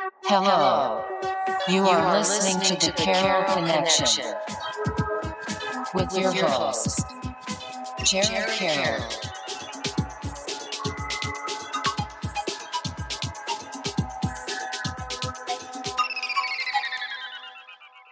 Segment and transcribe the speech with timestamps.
[0.00, 1.04] Hello.
[1.68, 4.24] You are listening to the Carroll Connection
[5.92, 7.04] with your host,
[8.04, 9.02] Jared Carroll.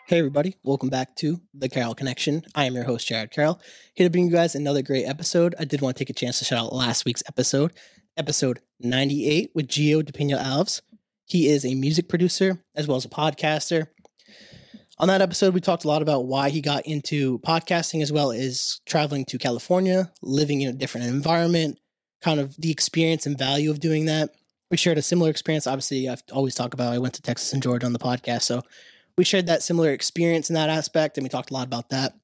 [0.07, 2.43] Hey, everybody, welcome back to the Carroll Connection.
[2.55, 3.61] I am your host, Jared Carroll,
[3.95, 5.55] here to bring you guys another great episode.
[5.59, 7.73] I did want to take a chance to shout out last week's episode,
[8.17, 10.83] episode 98 with Gio DePino Alves.
[11.29, 13.89] He is a music producer as well as a podcaster.
[14.99, 18.33] On that episode, we talked a lot about why he got into podcasting as well
[18.33, 21.79] as traveling to California, living in a different environment,
[22.23, 24.31] kind of the experience and value of doing that.
[24.71, 25.67] We shared a similar experience.
[25.67, 28.43] Obviously, I've always talked about I went to Texas and Georgia on the podcast.
[28.43, 28.63] So
[29.17, 32.15] we shared that similar experience in that aspect, and we talked a lot about that.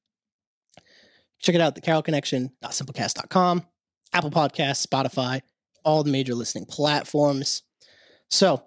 [1.39, 3.65] Check it out, the Carroll Connection, Connection.simplecast.com,
[4.13, 5.41] Apple Podcasts, Spotify,
[5.83, 7.61] all the major listening platforms.
[8.29, 8.63] So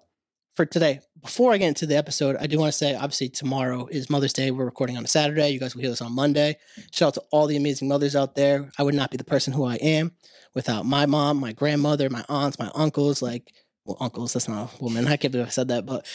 [0.59, 3.87] for today, before I get into the episode, I do want to say obviously tomorrow
[3.87, 4.51] is Mother's Day.
[4.51, 5.51] We're recording on a Saturday.
[5.51, 6.57] You guys will hear this on Monday.
[6.91, 8.69] Shout out to all the amazing mothers out there.
[8.77, 10.11] I would not be the person who I am
[10.53, 13.53] without my mom, my grandmother, my aunts, my uncles, like
[13.85, 15.07] well, uncles, that's not a woman.
[15.07, 16.05] I can't believe I said that, but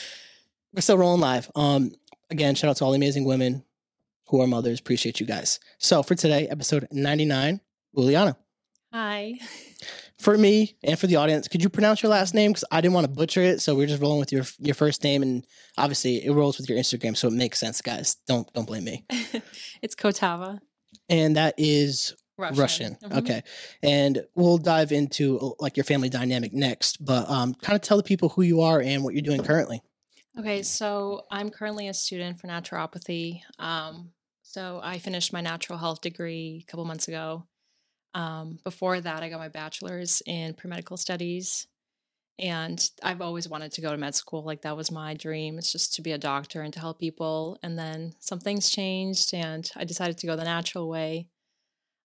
[0.74, 1.50] we're still rolling live.
[1.54, 1.92] Um,
[2.28, 3.64] again, shout out to all the amazing women
[4.28, 4.78] who are mothers.
[4.78, 5.58] Appreciate you guys.
[5.78, 7.62] So for today, episode 99,
[7.96, 8.36] Ulyana.
[8.92, 9.36] Hi.
[10.24, 12.52] For me and for the audience, could you pronounce your last name?
[12.52, 15.04] Because I didn't want to butcher it, so we're just rolling with your your first
[15.04, 18.16] name, and obviously it rolls with your Instagram, so it makes sense, guys.
[18.26, 19.04] Don't don't blame me.
[19.82, 20.60] it's Kotava.
[21.10, 22.58] And that is Russian.
[22.58, 22.96] Russian.
[23.04, 23.18] Mhm.
[23.18, 23.42] Okay.
[23.82, 27.98] And we'll dive into uh, like your family dynamic next, but um, kind of tell
[27.98, 29.82] the people who you are and what you're doing currently.
[30.38, 33.42] Okay, so I'm currently a student for naturopathy.
[33.58, 37.44] Um, so I finished my natural health degree a couple months ago.
[38.14, 41.66] Um, before that, I got my bachelor's in pre-medical studies,
[42.38, 44.42] and I've always wanted to go to med school.
[44.44, 45.58] Like that was my dream.
[45.58, 47.58] It's just to be a doctor and to help people.
[47.62, 51.28] And then some things changed, and I decided to go the natural way.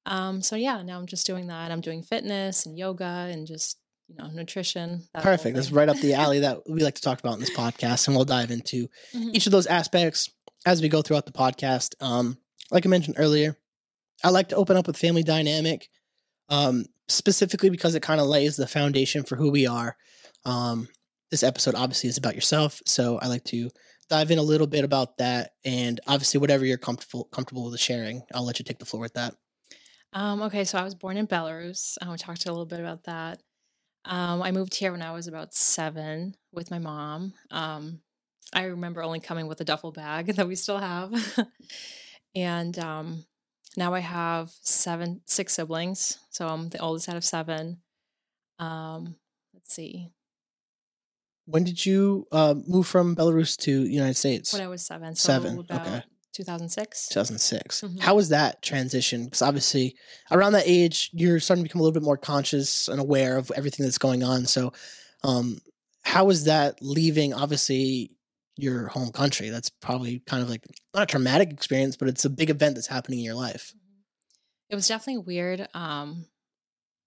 [0.05, 1.71] Um, so yeah, now I'm just doing that.
[1.71, 3.77] I'm doing fitness and yoga and just
[4.07, 5.03] you know nutrition.
[5.13, 5.55] that Perfect.
[5.55, 8.15] That's right up the alley that we like to talk about in this podcast, and
[8.15, 9.35] we'll dive into Mhm.
[9.35, 10.29] each of those aspects
[10.65, 11.93] as we go throughout the podcast.
[12.01, 12.37] Um,
[12.71, 13.57] like I mentioned earlier,
[14.23, 15.89] I like to open up with family dynamic,
[16.49, 19.95] um, specifically because it kind of lays the foundation for who we are.
[20.45, 20.87] Um,
[21.31, 23.69] this episode obviously is about yourself, so I like to
[24.09, 28.23] dive in a little bit about that, and obviously whatever you're comfortable comfortable with sharing,
[28.33, 29.35] I'll let you take the floor with that.
[30.13, 31.97] Um, okay, so I was born in Belarus.
[32.01, 33.41] I want to talk to a little bit about that.
[34.05, 37.33] Um, I moved here when I was about seven with my mom.
[37.51, 38.01] Um,
[38.53, 41.13] I remember only coming with a duffel bag that we still have.
[42.35, 43.25] and um,
[43.77, 46.17] now I have seven, six siblings.
[46.29, 47.77] So I'm the oldest out of seven.
[48.59, 49.15] Um,
[49.53, 50.09] let's see,
[51.45, 54.51] When did you uh, move from Belarus to United States?
[54.53, 55.15] when I was seven.
[55.15, 56.03] So Seven, okay.
[56.33, 57.07] 2006.
[57.09, 57.81] 2006.
[57.81, 57.99] Mhm.
[58.01, 59.25] How was that transition?
[59.25, 59.95] Because obviously,
[60.31, 63.51] around that age, you're starting to become a little bit more conscious and aware of
[63.55, 64.45] everything that's going on.
[64.45, 64.71] So,
[65.23, 65.59] um,
[66.03, 68.11] how was that leaving, obviously,
[68.63, 69.49] your home country?
[69.49, 72.87] That's probably kind of like not a traumatic experience, but it's a big event that's
[72.87, 73.73] happening in your life.
[74.69, 75.67] It was definitely weird.
[75.73, 76.25] Um,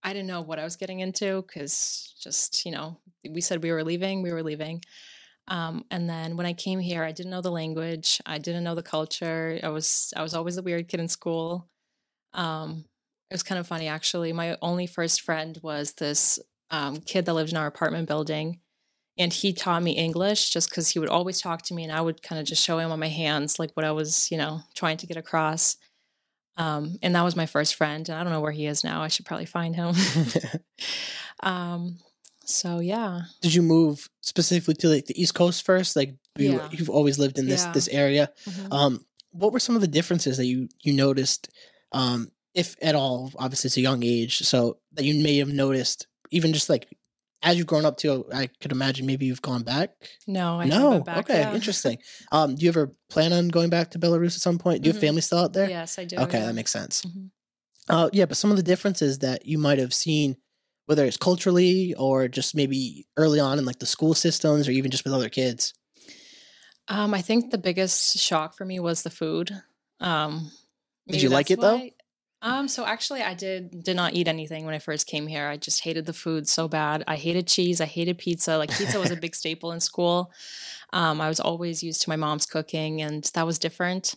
[0.02, 2.98] I didn't know what I was getting into because just, you know,
[3.28, 4.82] we said we were leaving, we were leaving.
[5.48, 8.74] Um, and then when I came here, I didn't know the language, I didn't know
[8.74, 9.58] the culture.
[9.62, 11.68] I was I was always the weird kid in school.
[12.32, 12.84] Um,
[13.30, 14.32] it was kind of funny actually.
[14.32, 16.38] My only first friend was this
[16.70, 18.60] um, kid that lived in our apartment building,
[19.18, 22.00] and he taught me English just because he would always talk to me, and I
[22.00, 24.60] would kind of just show him on my hands like what I was, you know,
[24.74, 25.76] trying to get across.
[26.56, 28.06] Um, and that was my first friend.
[28.08, 29.02] And I don't know where he is now.
[29.02, 29.94] I should probably find him.
[31.42, 31.98] um,
[32.44, 33.22] so yeah.
[33.40, 35.96] Did you move specifically to like the East Coast first?
[35.96, 36.68] Like you, Yeah.
[36.70, 37.72] you've always lived in this Yeah.
[37.72, 38.30] this area.
[38.48, 38.72] Mhm.
[38.72, 41.48] Um, what were some of the differences that you you noticed,
[41.92, 43.32] um, if at all?
[43.36, 46.86] Obviously, it's a young age, so that you may have noticed, even just like
[47.42, 48.25] as you've grown up too.
[48.32, 49.91] I could imagine maybe you've gone back.
[50.27, 51.54] no, I no, back, okay, yeah.
[51.54, 51.98] interesting.
[52.30, 54.83] Um, do you ever plan on going back to Belarus at some point?
[54.83, 55.06] Do you have Mhm.
[55.06, 55.68] family still out there?
[55.68, 56.16] Yes, I do.
[56.16, 56.47] Okay, yeah.
[56.47, 57.03] that makes sense.
[57.03, 57.30] Mhm.
[57.89, 60.36] Uh, yeah, but some of the differences that you might have seen,
[60.86, 64.91] whether it's culturally or just maybe early on in like the school systems or even
[64.91, 65.74] just with other kids.
[66.89, 69.50] Um, I think the biggest shock for me was the food.
[70.00, 70.50] Um,
[71.09, 71.80] Did you like it, though?
[72.44, 75.47] Um, so actually, I did did not eat anything when I first came here.
[75.47, 77.04] I just hated the food so bad.
[77.06, 77.80] I hated cheese.
[77.80, 78.59] I hated pizza.
[78.59, 80.33] Like pizza was a big staple in school.
[80.92, 84.16] Um, I was always used to my mom's cooking, and that was different.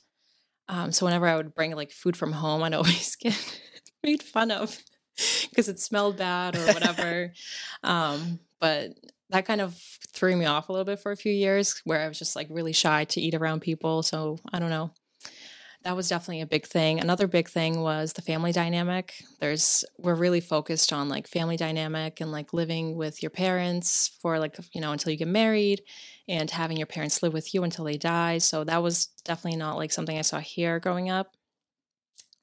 [0.68, 3.62] Um, so whenever I would bring like food from home, I'd always get
[4.04, 4.76] made fun of
[5.50, 7.32] because it smelled bad or whatever.
[7.84, 8.90] um, but
[9.30, 9.80] that kind of
[10.14, 12.48] threw me off a little bit for a few years where I was just like
[12.50, 14.02] really shy to eat around people.
[14.02, 14.92] So I don't know.
[15.86, 17.00] That was definitely a big thing.
[17.00, 19.24] Another big thing was the family dynamic.
[19.40, 24.40] There's we're really focused on like family dynamic and like living with your parents for
[24.40, 25.84] like you know until you get married
[26.28, 28.40] and having your parents live with you until they die.
[28.40, 31.36] So that was definitely not like something I saw here growing up.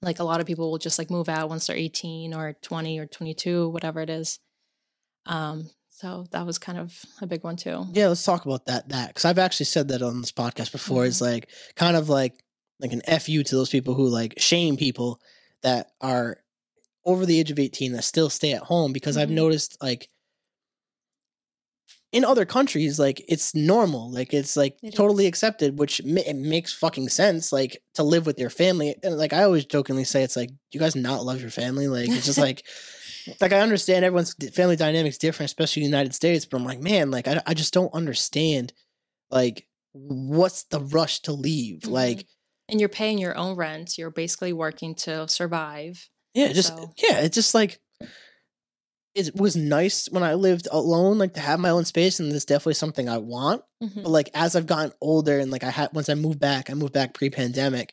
[0.03, 3.01] Like a lot of people will just like move out once they're 18 or 20
[3.01, 4.39] or 22, whatever it is.
[5.27, 7.87] Um, so that was kind of a big one too.
[7.93, 8.89] Yeah, let's talk about that.
[8.91, 11.07] That because I've actually said that on this podcast before.
[11.07, 12.35] It's like kind of like
[12.83, 15.21] like an fu to those people who like shame people
[15.63, 16.39] that are
[17.07, 19.35] over the age of eighteen that still stay at home because I've Mhm.
[19.35, 20.09] noticed like
[22.13, 25.29] in other countries like it's normal like it's like It totally is.
[25.29, 29.33] accepted which ma- it makes fucking sense like to live with your family and like
[29.33, 32.39] i always jokingly say it's like you guys not love your family like it's just
[32.39, 32.67] like
[33.41, 36.81] like i understand everyone's family dynamics different especially in the united states but i'm like
[36.81, 38.75] man like i, I just don't understand
[39.31, 41.93] like what's the rush to leave Mhm.
[41.93, 42.27] like
[42.69, 43.99] and you're paying your own rent.
[43.99, 46.09] You're basically working to survive.
[46.35, 47.81] Yeah, just So- yeah, it's just like
[49.15, 52.47] it was nice when I lived alone, like to have my own space, and it's
[52.47, 53.63] definitely something I want.
[53.83, 54.03] Mhm.
[54.05, 56.75] But like as I've gotten older, and like I had once I moved back, I
[56.75, 57.93] moved back pre-pandemic,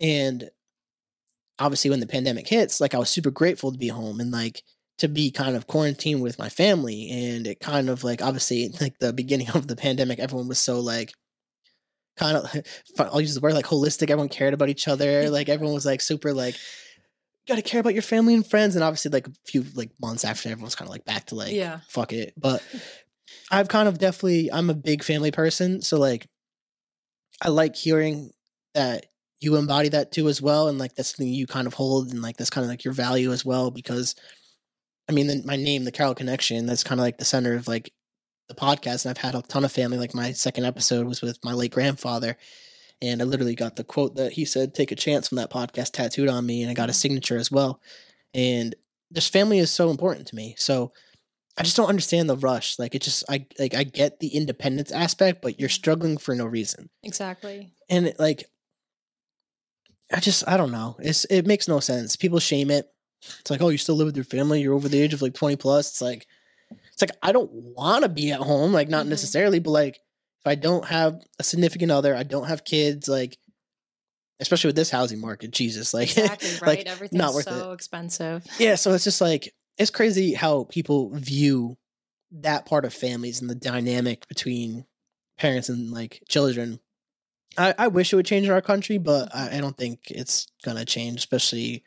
[0.00, 0.50] and
[1.58, 4.62] obviously when the pandemic hits, like I was super grateful to be home and like
[4.98, 8.98] to be kind of quarantined with my family, and it kind of like obviously like
[8.98, 11.12] the beginning of the pandemic, everyone was so like
[12.16, 12.62] kind of
[12.98, 14.10] I'll use the word like holistic.
[14.10, 15.30] Everyone cared about each other.
[15.36, 18.74] Like everyone was like super like you gotta care about your family and friends.
[18.74, 21.52] And obviously like a few like months after everyone's kind of like back to like
[21.52, 21.80] yeah.
[21.88, 22.32] fuck it.
[22.36, 22.62] But
[23.50, 25.82] I've kind of definitely I'm a big family person.
[25.82, 26.26] So like
[27.42, 28.30] I like hearing
[28.74, 29.06] that
[29.40, 30.68] you embody that too as well.
[30.68, 32.94] And like that's something you kind of hold and like that's kind of like your
[32.94, 34.14] value as well because
[35.08, 37.68] I mean the, my name, the Carroll Connection, that's kind of like the center of
[37.68, 37.92] like
[38.48, 39.98] the podcast and I've had a ton of family.
[39.98, 42.36] Like my second episode was with my late grandfather.
[43.02, 45.92] And I literally got the quote that he said, take a chance from that podcast
[45.92, 46.62] tattooed on me.
[46.62, 46.96] And I got a mm.
[46.96, 47.80] signature as well.
[48.32, 48.74] And
[49.10, 50.54] this family is so important to me.
[50.56, 50.92] So
[51.58, 52.78] I just don't understand the rush.
[52.78, 55.72] Like it just I like I get the independence aspect, but you're mm.
[55.72, 56.88] struggling for no reason.
[57.02, 57.72] Exactly.
[57.88, 58.44] And it, like
[60.12, 60.96] I just I don't know.
[61.00, 62.16] It's it makes no sense.
[62.16, 62.90] People shame it.
[63.40, 65.34] It's like, oh, you still live with your family, you're over the age of like
[65.34, 65.90] 20 plus.
[65.90, 66.26] It's like
[66.96, 69.10] it's like I don't want to be at home, like not Mhm.
[69.10, 73.36] necessarily, but like if I don't have a significant other, I don't have kids, like
[74.40, 76.50] especially with this housing market, Jesus, like Exactly.
[76.62, 76.78] Right.
[76.78, 78.44] like Everything's not worth so expensive.
[78.58, 81.76] yeah, so it's just like it's crazy how people view
[82.32, 84.86] that part of families and the dynamic between
[85.38, 86.80] parents and like children.
[87.58, 90.46] I, I wish it would change in our country, but I, I don't think it's
[90.64, 91.84] gonna change, especially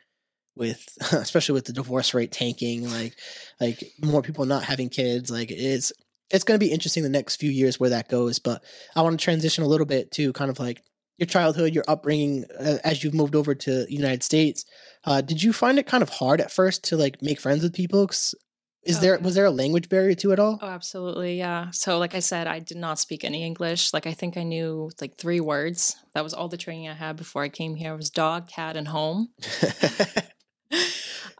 [0.59, 3.15] with especially with the divorce rate tanking, like
[3.59, 5.31] like more people not having kids.
[5.31, 5.91] Like it's
[6.29, 8.37] it's gonna be interesting the next few years where that goes.
[8.37, 8.63] But
[8.95, 10.83] I want to transition a little bit to kind of like
[11.17, 14.63] your childhood, your upbringing uh, as you've moved over to the United States.
[15.05, 17.73] Uh, did you find it kind of hard at first to like make friends with
[17.73, 18.05] people?
[18.07, 18.35] 'Cause
[18.83, 20.57] Is Oh, there was there a language barrier to it all?
[20.61, 21.37] Oh, absolutely.
[21.37, 21.71] Yeah.
[21.71, 23.91] So, like I said, I did not speak any English.
[23.93, 25.97] Like, I think I knew like three words.
[26.13, 27.93] That was all the training I had before I came here.
[27.93, 29.29] It was dog, cat, and home.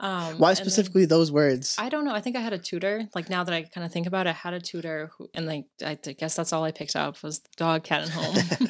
[0.02, 1.76] Um, Why and then- specifically those words?
[1.78, 2.14] I don't know.
[2.14, 3.10] I think I had a tutor.
[3.14, 5.46] Like now that I kind of think about it, I had a tutor who, and
[5.46, 8.68] like I guess that's all I picked up was dog, cat, and home.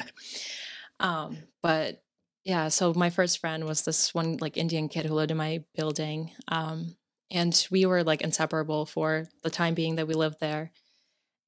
[1.00, 2.02] um, but
[2.44, 5.62] yeah, so my first friend was this one like Indian kid who lived in my
[5.76, 6.96] building, um,
[7.30, 10.72] and we were like inseparable for the time being that we lived there.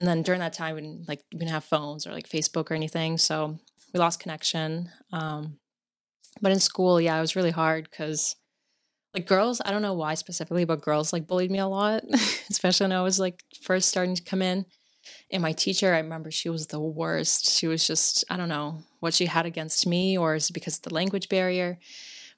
[0.01, 2.71] And then during that time, we didn't, like we didn't have phones or like Facebook
[2.71, 3.59] or anything, so
[3.93, 4.91] we lost connection.
[5.13, 5.59] Um,
[6.41, 8.37] but in school, yeah, it was really hard because
[9.14, 12.02] like girls i don't know why specifically but girls like bullied me a lot
[12.50, 14.64] especially when i was like first starting to come in.
[15.33, 17.50] And my teacher i remember she was the worst.
[17.50, 20.76] She was just i don't know what she had against me or is it because
[20.76, 21.78] of the language barrier.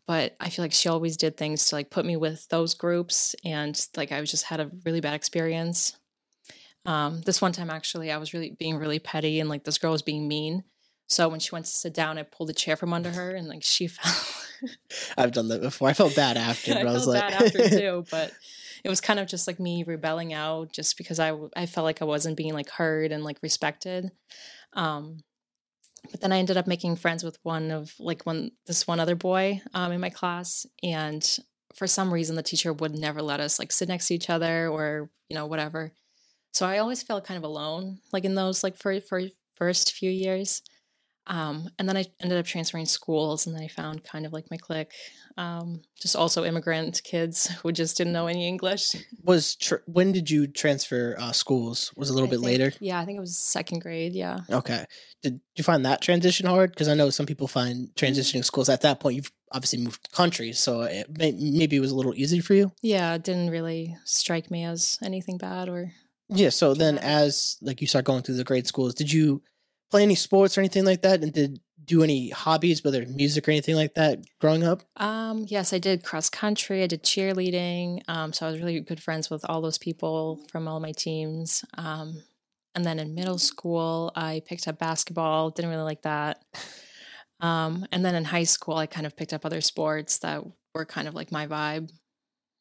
[0.06, 3.34] But i feel like she always did things to like put me with those groups
[3.44, 5.98] and like i just had a really bad experience.
[6.86, 9.92] Um, this one time actually i was really being really petty and like this girl
[9.92, 10.64] was being mean
[11.06, 13.48] so when she went to sit down i pulled a chair from under her and
[13.48, 14.34] like she fell
[15.16, 15.88] I've done that before.
[15.88, 18.32] I felt bad after, I but I, was felt like, bad after too, but
[18.82, 22.02] it was kind of just like me rebelling out just because I I felt like
[22.02, 24.10] I wasn't being like heard and like respected.
[24.74, 25.18] Um,
[26.10, 29.14] but then I ended up making friends with one of like one this one other
[29.14, 31.38] boy um, in my class, and
[31.74, 34.68] for some reason the teacher would never let us like sit next to each other
[34.68, 35.92] or you know whatever.
[36.52, 39.22] So I always felt kind of alone, like in those like for for
[39.56, 40.62] first few years.
[41.26, 44.50] Um, and then I ended up transferring schools, and then I found kind of like
[44.50, 44.92] my clique.
[45.36, 48.94] Um, just also immigrant kids who just didn't know any English.
[49.22, 51.92] Was tr- when did you transfer uh, schools?
[51.96, 52.72] Was a little I bit think- later?
[52.78, 54.12] Yeah, I think it was second grade.
[54.14, 54.40] Yeah.
[54.50, 54.84] Okay.
[55.22, 56.70] Did you find that transition hard?
[56.70, 58.04] Because I know some people find Mm-hmm.
[58.04, 59.16] transitioning schools at that point.
[59.16, 62.70] You've obviously moved countries, so it may, maybe it was a little easy for you.
[62.82, 65.90] Yeah, it didn't really strike me as anything bad or
[66.28, 66.50] Yeah.
[66.50, 69.42] So then, as like you start going through the grade schools, did you
[69.94, 71.22] play any sports or anything like that?
[71.22, 74.82] And did do any hobbies, whether music or anything like that, growing up?
[74.96, 76.82] Um, yes, I did cross country.
[76.82, 78.00] I did cheerleading.
[78.08, 81.64] Um, so I was really good friends with all those people from all my teams.
[81.78, 82.24] Um,
[82.74, 85.50] and then in middle school, I picked up basketball.
[85.50, 86.42] Didn't really like that.
[87.40, 90.42] Um, and then in high school, I kind of picked up other sports that
[90.74, 91.90] were kind of like my vibe.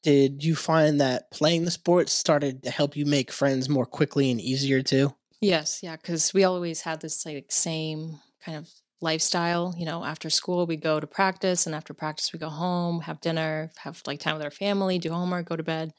[0.04, 4.30] Did you find that playing the sports started to help you make friends more quickly
[4.30, 5.16] and easier too?
[5.44, 8.70] Yes, yeah, because we always had this like same kind of
[9.02, 9.74] lifestyle.
[9.78, 13.20] You know, after school we go to practice, and after practice we go home, have
[13.22, 15.92] dinner, have like time with our family, do homework, go to bed.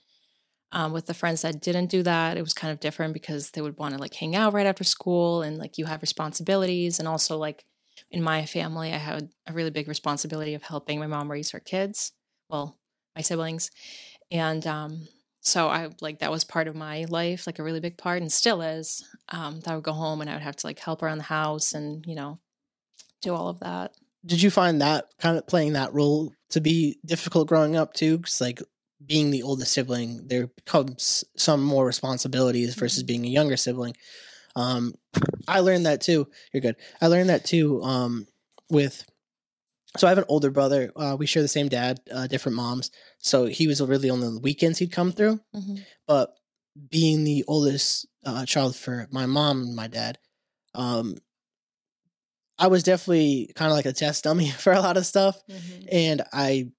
[0.72, 3.62] Um, with the friends that didn't do that, it was kind of different because they
[3.62, 7.08] would want to like hang out right after school, and like you have responsibilities, and
[7.08, 7.64] also like
[8.10, 11.60] in my family, I had a really big responsibility of helping my mom raise her
[11.60, 12.12] kids,
[12.50, 12.78] well,
[13.16, 13.70] my siblings,
[14.30, 15.08] and um,
[15.44, 18.32] so I like that was part of my life, like a really big part, and
[18.32, 19.04] still is.
[19.28, 21.24] Um, that I would go home and I would have to like help around the
[21.24, 22.38] house and you know
[23.22, 23.94] do all of that.
[24.26, 28.18] Did you find that kind of playing that role to be difficult growing up too?
[28.18, 28.62] Because like
[29.04, 33.06] being the oldest sibling, there comes some more responsibilities versus Mhm.
[33.06, 33.94] being a younger sibling.
[34.56, 34.94] Um,
[35.48, 36.28] I learned that too.
[36.52, 36.76] You're good.
[37.00, 37.82] I learned that too.
[37.82, 38.26] Um,
[38.70, 39.04] with
[39.96, 40.90] so I have an older brother.
[40.96, 42.90] Uh, we share the same dad, uh, different moms.
[43.18, 45.40] So he was really only on the weekends he'd come through.
[46.06, 46.34] But
[46.90, 50.18] being the oldest uh, child for my mom and my dad,
[50.74, 51.16] um,
[52.58, 55.40] I was definitely kind of like a test dummy for a lot of stuff
[55.90, 56.70] and I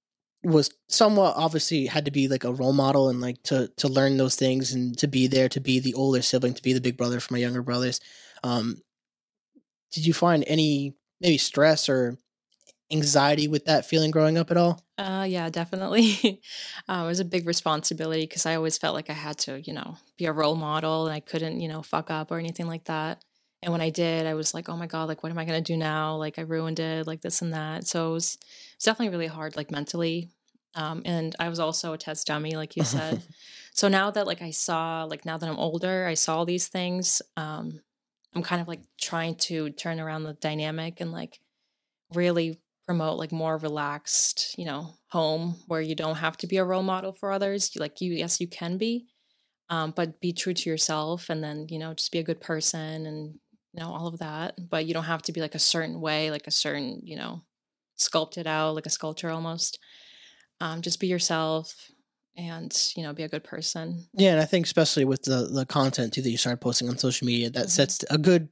[0.43, 4.17] was somewhat obviously had to be like a role model and like to to learn
[4.17, 6.97] those things and to be there to be the older sibling to be the big
[6.97, 7.99] brother for my younger brothers
[8.43, 8.77] um
[9.91, 12.17] did you find any maybe stress or
[12.91, 16.41] anxiety with that feeling growing up at all Uh, yeah, definitely.
[16.87, 19.73] uh, it was a big responsibility because I always felt like I had to, you
[19.73, 22.85] know, be a role model and I couldn't, you know, fuck up or anything like
[22.85, 23.23] that.
[23.61, 25.61] And when I did, I was like, oh my God, like, what am I going
[25.61, 26.15] to do now?
[26.17, 27.87] Like, I ruined it, like this and that.
[27.87, 30.29] So it was, it was definitely really hard, like mentally.
[30.75, 33.23] Um, and I was also a test dummy, like you said.
[33.73, 37.23] so now that, like, I saw, like, now that I'm older, I saw these things.
[37.37, 37.81] Um,
[38.35, 41.39] I'm kind of like trying to turn around the dynamic and, like,
[42.13, 46.63] really promote like more relaxed you know home where you don't have to be a
[46.65, 49.07] role model for others You- like you yes you can be
[49.69, 53.05] um, but be true to yourself and then you know just be a good person
[53.07, 53.35] and
[53.73, 56.31] you know all of that but you don't have to be like a certain way
[56.31, 57.41] like a certain you know
[57.97, 59.79] sculpted out like a sculpture almost
[60.61, 61.91] um, just be yourself
[62.37, 65.65] and you know be a good person yeah and i think especially with the the
[65.65, 67.71] content too that you started posting on social media that Mhm.
[67.71, 68.49] sets a good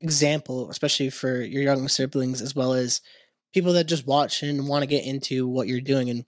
[0.00, 3.00] example especially for your younger siblings as well as
[3.58, 6.24] people that just watch and want to get into what you're doing and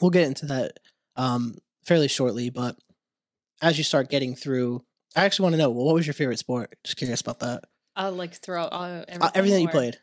[0.00, 0.80] we'll get into that
[1.14, 2.76] um fairly shortly but
[3.62, 6.40] as you start getting through i actually want to know well, what was your favorite
[6.40, 6.74] sport?
[6.82, 7.62] Just curious about that.
[7.96, 9.98] Uh, like throughout uh, everything, uh, everything you played?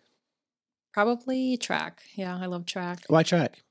[0.93, 2.01] Probably track.
[2.15, 2.99] Yeah i love track.
[3.07, 3.61] Why track?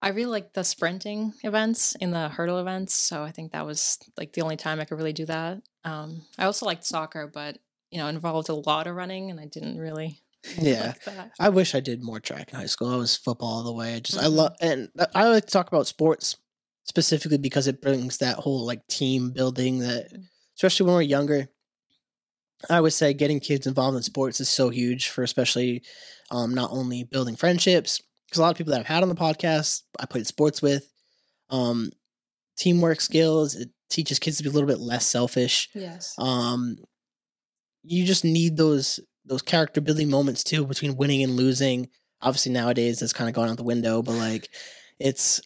[0.00, 2.94] I really like the sprinting events and the hurdle events.
[2.94, 5.60] So I think that was like the only time I could really do that.
[5.82, 7.58] Um, I also liked soccer, but
[7.90, 10.22] you know, involved a lot of running and I didn't really
[10.60, 13.62] yeah like i wish i did more track in high school i was football all
[13.64, 14.34] the way i just i Mhm.
[14.36, 16.36] love and i like to talk about sports
[16.84, 20.24] specifically because it brings that whole like team building that Mhm.
[20.56, 21.48] especially when we're younger
[22.70, 25.82] i would say getting kids involved in sports is so huge for especially
[26.30, 29.14] um, not only building friendships because a lot of people that i've had on the
[29.14, 30.90] podcast i played sports with
[31.50, 31.90] um,
[32.56, 36.14] teamwork skills it teaches kids to be a little bit less selfish Yes.
[36.18, 36.76] um
[37.84, 41.88] you just need those those character building moments too between winning and losing.
[42.20, 44.48] Obviously nowadays that's kind of gone out the window but like
[44.98, 45.40] it's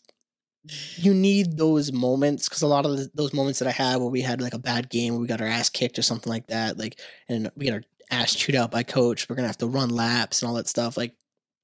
[0.96, 4.08] you need those moments because a lot of the, those moments that i had where
[4.08, 6.46] we had like a bad game where we got our ass kicked or something like
[6.46, 9.66] that like and we got our ass chewed out by coach we're gonna have to
[9.66, 11.14] run laps and all that stuff like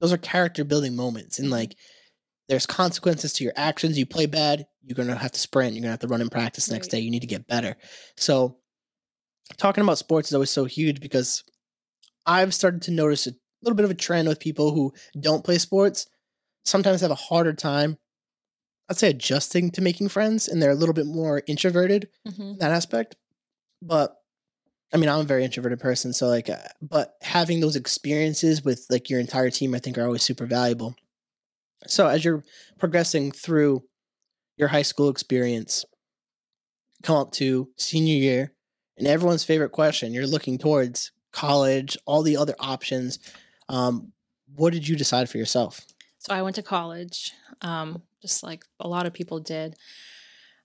[0.01, 1.55] those are character building moments and mm-hmm.
[1.55, 1.77] like
[2.49, 3.99] there's consequences to your actions.
[3.99, 6.71] You play bad you're gonna have to sprint you're gonna have to run in practice
[6.71, 6.93] next Right.
[6.93, 7.77] day you need to get better.
[8.17, 8.57] So
[9.57, 11.45] talking about sports is always so huge because
[12.29, 13.33] I've started to notice a
[13.63, 16.07] little bit of a trend with people who don't play sports
[16.65, 17.99] sometimes have a harder time
[18.91, 22.59] I'd say adjusting to making friends and they're a little bit more introverted hmm in
[22.59, 23.17] that aspect
[23.83, 24.17] but
[24.93, 28.87] I mean, I'm a very introverted person, so like, uh, but having those experiences with
[28.89, 30.97] like your entire team, I think, are always super valuable.
[31.87, 32.43] So as you're
[32.79, 33.85] progressing through
[34.57, 35.85] your high school experience,
[37.03, 38.53] come up to senior year,
[38.97, 43.19] and everyone's favorite question, you're looking towards college, all the other options.
[43.69, 44.13] Um,
[44.55, 45.81] what did you decide for yourself?
[46.19, 47.33] So I went to college,
[47.63, 49.77] um, just like a lot of people did.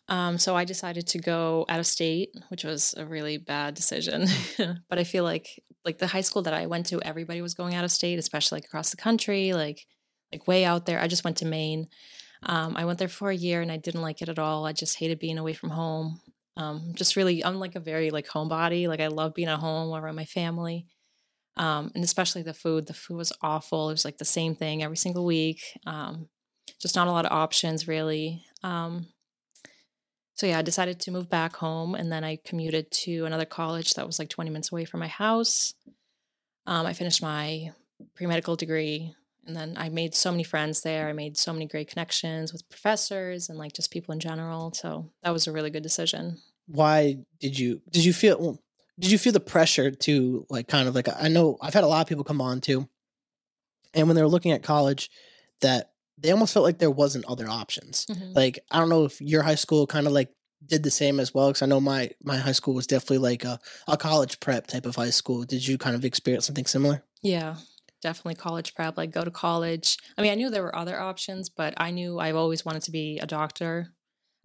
[0.10, 4.28] Um, so I decided to go out of state, which was a really bad decision.
[4.90, 7.76] but I feel like like the high school that I went to, everybody was going
[7.76, 9.86] out of state, especially like across the country, like
[10.32, 11.00] like way out there.
[11.00, 11.88] I just went to Maine.
[12.46, 14.66] Um, I went there for a year and I didn't like it at all.
[14.66, 16.20] I just hated being away from home.
[16.56, 18.88] Um, just really, I'm like a very like homebody.
[18.88, 20.86] Like I love being at home around my family.
[21.56, 22.88] Um, and especially the food.
[22.88, 23.90] The food was awful.
[23.90, 25.62] It was like the same thing every single week.
[25.86, 26.30] Um,
[26.80, 28.44] just not a lot of options really.
[28.64, 29.08] Um,
[30.36, 33.94] so yeah, I decided to move back home, and then I commuted to another college
[33.94, 35.76] that was like 20 minutes away from my house.
[36.66, 37.72] Um, I finished my
[38.16, 39.14] pre medical degree,
[39.46, 41.10] and then I made so many friends there.
[41.10, 44.74] I made so many great connections with professors and like just people in general.
[44.74, 46.40] So that was a really good decision.
[46.68, 48.62] Why did you did you feel
[49.00, 51.88] did you feel the pressure to like kind of like I know I've had a
[51.88, 52.88] lot of people come on too,
[53.94, 55.10] and when they're looking at college,
[55.62, 58.06] that they almost felt like there wasn't other options.
[58.06, 58.36] Mhm.
[58.36, 60.30] Like I don't know if your high school kind of like
[60.66, 63.44] did the same as well because I know my my high school was definitely like
[63.44, 65.44] a, a college prep type of high school.
[65.44, 67.04] Did you kind of experience something similar?
[67.22, 67.58] Yeah,
[68.04, 69.98] definitely college prep, like go to college.
[70.18, 72.92] I mean, I knew there were other options, but I knew I've always wanted to
[72.92, 73.88] be a doctor,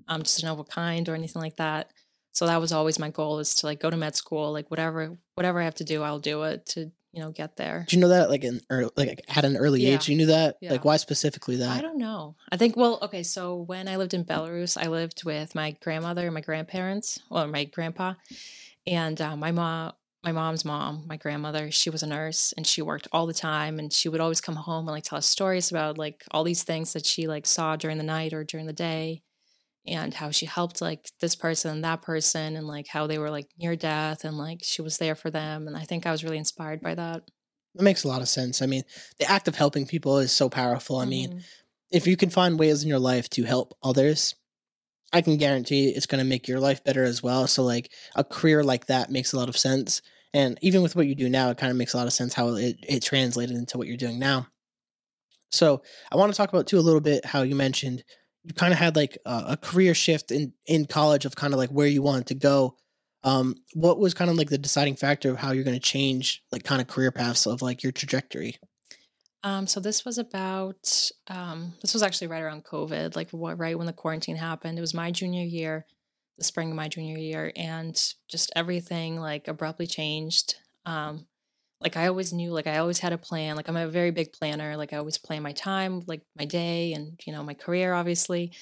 [0.06, 1.90] um, just to know what kind or anything like that.
[2.32, 5.16] So that was always my goal is to like go to med school, like whatever
[5.34, 7.84] whatever I have to do, I'll do it to you know get there.
[7.88, 9.94] Did you know that like in early, like at an early Yeah.
[9.94, 10.56] age you knew that?
[10.60, 10.72] Yeah.
[10.72, 11.70] Like why specifically that?
[11.76, 12.36] I don't know.
[12.52, 13.22] I think well, okay.
[13.24, 17.46] So when I lived in Belarus, I lived with my grandmother and my grandparents, or
[17.48, 18.14] my grandpa,
[18.86, 19.92] and uh, my mom.
[20.24, 23.78] My mom's mom, my grandmother, she was a nurse and she worked all the time
[23.78, 26.64] and she would always come home and like tell us stories about like all these
[26.64, 29.22] things that she like saw during the night or during the day
[29.86, 33.30] and how she helped like this person and that person and like how they were
[33.30, 36.24] like near death and like she was there for them and I think I was
[36.24, 37.22] really inspired by that.
[37.74, 38.60] That makes a lot of sense.
[38.60, 38.82] I mean,
[39.18, 40.96] the act of helping people is so powerful.
[40.98, 41.44] I mean, Mhm.
[41.90, 44.34] if you can find ways in your life to help others,
[45.12, 47.46] I can guarantee it's going to make your life better as well.
[47.46, 50.02] So, like, a career like that makes a lot of sense.
[50.34, 52.34] And even with what you do now, it kind of makes a lot of sense
[52.34, 54.48] how it, it translated into what you're doing now.
[55.50, 58.04] So, I want to talk about too a little bit how you mentioned
[58.48, 61.58] you kind of had like a, a career shift in, in college of kind of
[61.58, 62.76] like where you wanted to go.
[63.24, 66.42] Um, what was kind of like the deciding factor of how you're going to change
[66.52, 68.56] like kind of career paths of like your trajectory?
[69.44, 73.78] Um, so this was about um, this was actually right around COVID, like what, right
[73.78, 74.76] when the quarantine happened.
[74.78, 75.86] It was my junior year,
[76.38, 77.94] the spring of my junior year, and
[78.28, 80.56] just everything like abruptly changed.
[80.86, 81.26] Um,
[81.80, 83.54] like I always knew, like I always had a plan.
[83.56, 84.76] Like I'm a very big planner.
[84.76, 88.52] Like I always plan my time, like my day, and you know my career, obviously.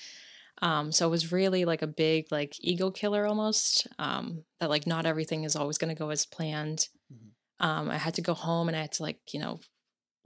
[0.62, 3.86] Um, so it was really like a big like ego killer almost.
[3.98, 6.88] Um, that like not everything is always going to go as planned.
[7.12, 7.30] Mhm.
[7.66, 9.60] Um, I had to go home and I had to like you know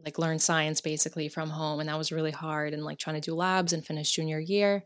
[0.04, 3.30] like learn science basically from home and that was really hard and like trying to
[3.30, 4.84] do labs and finish junior year.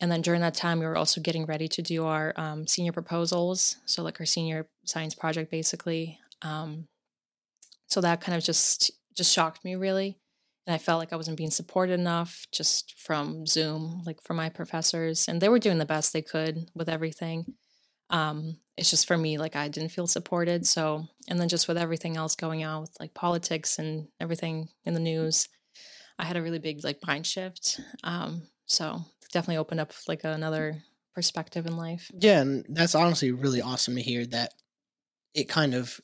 [0.00, 2.92] And then during that time we were also getting ready to do our um, senior
[2.92, 6.88] proposals so like our senior science project basically um,
[7.86, 10.18] so that kind of just just shocked me really.
[10.66, 14.48] And i felt like i wasn't being supported enough just from zoom like from my
[14.48, 17.54] professors and they were doing the best they could with everything.
[18.10, 21.78] Um it's just for me like i didn't feel supported so and then just with
[21.78, 25.48] everything else going on with like politics and everything in the news
[26.18, 29.00] i had a really big like mind shift um so
[29.32, 30.82] definitely opened up like another
[31.14, 32.10] perspective in life.
[32.18, 34.52] Yeah, and that's honestly really awesome to hear that
[35.34, 36.00] it kind of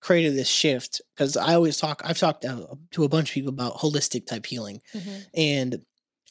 [0.00, 3.50] created this shift because I always talk I've talked to, to a bunch of people
[3.50, 4.80] about holistic type healing
[5.32, 5.80] and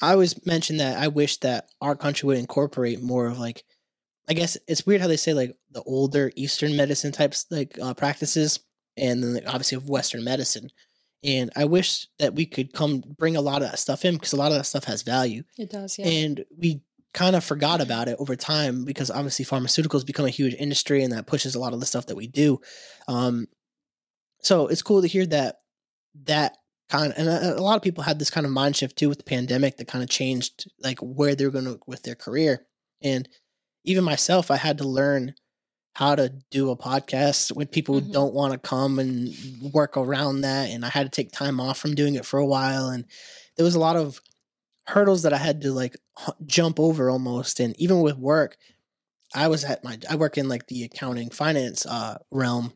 [0.02, 3.64] I always mention that I wish that our country would incorporate more of like
[4.32, 7.94] I guess it's weird how they say like the older Eastern medicine types like uh,
[7.94, 8.62] practices
[8.96, 10.70] and then like, obviously of Western medicine.
[11.22, 14.32] And I wish that we could come bring a lot of that stuff in because
[14.32, 15.44] a lot of that stuff has value.
[15.58, 16.08] It does yeah.
[16.08, 16.82] And we
[17.13, 21.12] kind of forgot about it over time because obviously pharmaceuticals become a huge industry and
[21.12, 22.62] that pushes a lot of the stuff that we do.
[23.10, 23.50] Um
[24.41, 25.58] so it's cool to hear that
[26.24, 26.56] that
[26.88, 29.17] kind and a, a lot of people had this kind of mind shift too with
[29.17, 32.65] the pandemic that kind of changed like where they're going to with their career.
[33.04, 33.28] And
[33.84, 35.34] even myself i had to learn
[35.96, 38.13] how to do a podcast when people Mhm.
[38.13, 39.34] don't want to come and
[39.74, 42.46] work around that and i had to take time off from doing it for a
[42.46, 43.06] while and
[43.58, 44.22] there was a lot of
[44.88, 47.60] hurdles that I had to like h- jump over almost.
[47.60, 48.58] And even with work,
[49.36, 52.74] I was at my I work in like the accounting finance uh realm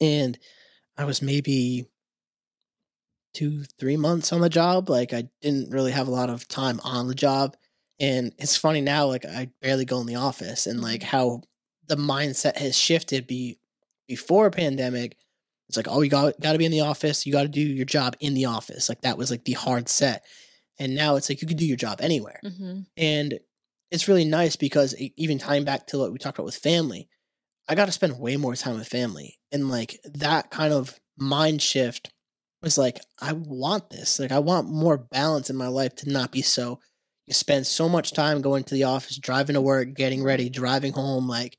[0.00, 0.38] and
[0.98, 1.86] I was maybe
[3.34, 4.90] two, three months on the job.
[4.90, 7.56] Like I didn't really have a lot of time on the job.
[8.00, 11.42] And it's funny now, like I barely go in the office and like how
[11.86, 13.58] the mindset has shifted be
[14.08, 15.16] before pandemic.
[15.68, 17.24] It's like, oh, you got got to be in the office.
[17.26, 18.88] You got to do your job in the office.
[18.88, 20.24] Like that was like the hard set.
[20.78, 22.40] And now it's like you can do your job anywhere.
[22.42, 23.38] hmm And
[23.90, 27.08] it's really nice because even tying back to what we talked about with family,
[27.68, 29.38] I got to spend way more time with family.
[29.52, 32.10] And like that kind of mind shift
[32.62, 34.18] was like, I want this.
[34.18, 36.80] Like, I want more balance in my life to not be so,
[37.32, 41.28] spend so much time going to the office, driving to work, getting ready, driving home.
[41.28, 41.58] Like,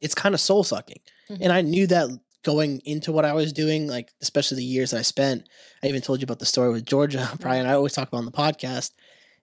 [0.00, 1.00] it's kind of soul sucking.
[1.30, 1.38] Mhm.
[1.42, 2.08] And I knew that
[2.44, 5.48] going into what I was doing, like, especially the years that I spent.
[5.82, 7.66] I even told you about the story with Georgia, Brian.
[7.66, 8.92] I always talk about on the podcast.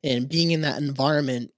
[0.04, 1.52] And being in that environment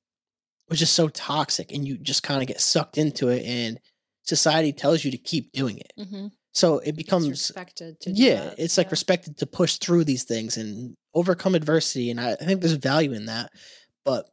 [0.70, 3.44] was just so toxic, and you just kind of get sucked into it.
[3.46, 3.80] And
[4.24, 5.94] society tells you to keep doing it.
[5.98, 8.00] hmm So it It's becomes respected.
[8.02, 8.92] To do yeah, it's like yeah.
[8.92, 12.10] respected to push through these things and overcome adversity.
[12.10, 13.52] And I, I think there's value in that.
[14.06, 14.30] But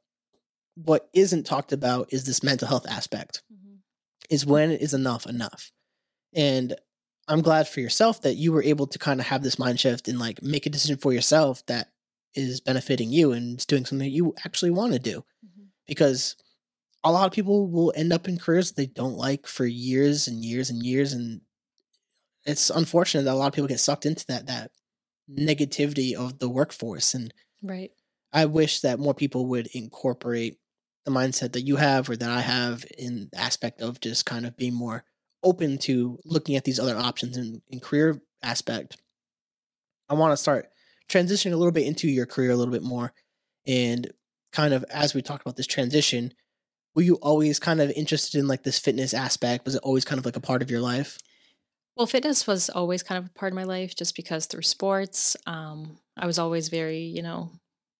[0.76, 3.78] what isn't talked about is this mental health aspect Mhm.
[4.30, 5.70] is when is enough enough.
[6.32, 6.74] And
[7.28, 10.06] I'm glad for yourself that you were able to kind of have this mind shift
[10.08, 11.88] and like make a decision for yourself that
[12.34, 15.24] is benefiting you and is doing something that you actually want to do.
[15.44, 15.66] Mhm.
[15.86, 16.36] Because
[17.04, 20.44] a lot of people will end up in careers they don't like for years and
[20.44, 21.40] years and years and
[22.44, 24.70] it's unfortunate that a lot of people get sucked into that that
[25.30, 27.92] negativity of the workforce and Right.
[28.32, 30.58] I wish that more people would incorporate
[31.04, 34.46] the mindset that you have or that I have in the aspect of just kind
[34.46, 35.04] of being more
[35.42, 39.00] open to looking at these other options in, in career aspect.
[40.08, 40.68] I want to start
[41.08, 43.12] transitioning a little bit into your career a little bit more.
[43.66, 44.10] And
[44.52, 46.32] kind of as we talked about this transition,
[46.94, 49.64] were you always kind of interested in like this fitness aspect?
[49.64, 51.18] Was it always kind of like a part of your life?
[51.96, 55.36] Well, fitness was always kind of a part of my life just because through sports,
[55.46, 57.52] um, I was always very, you know,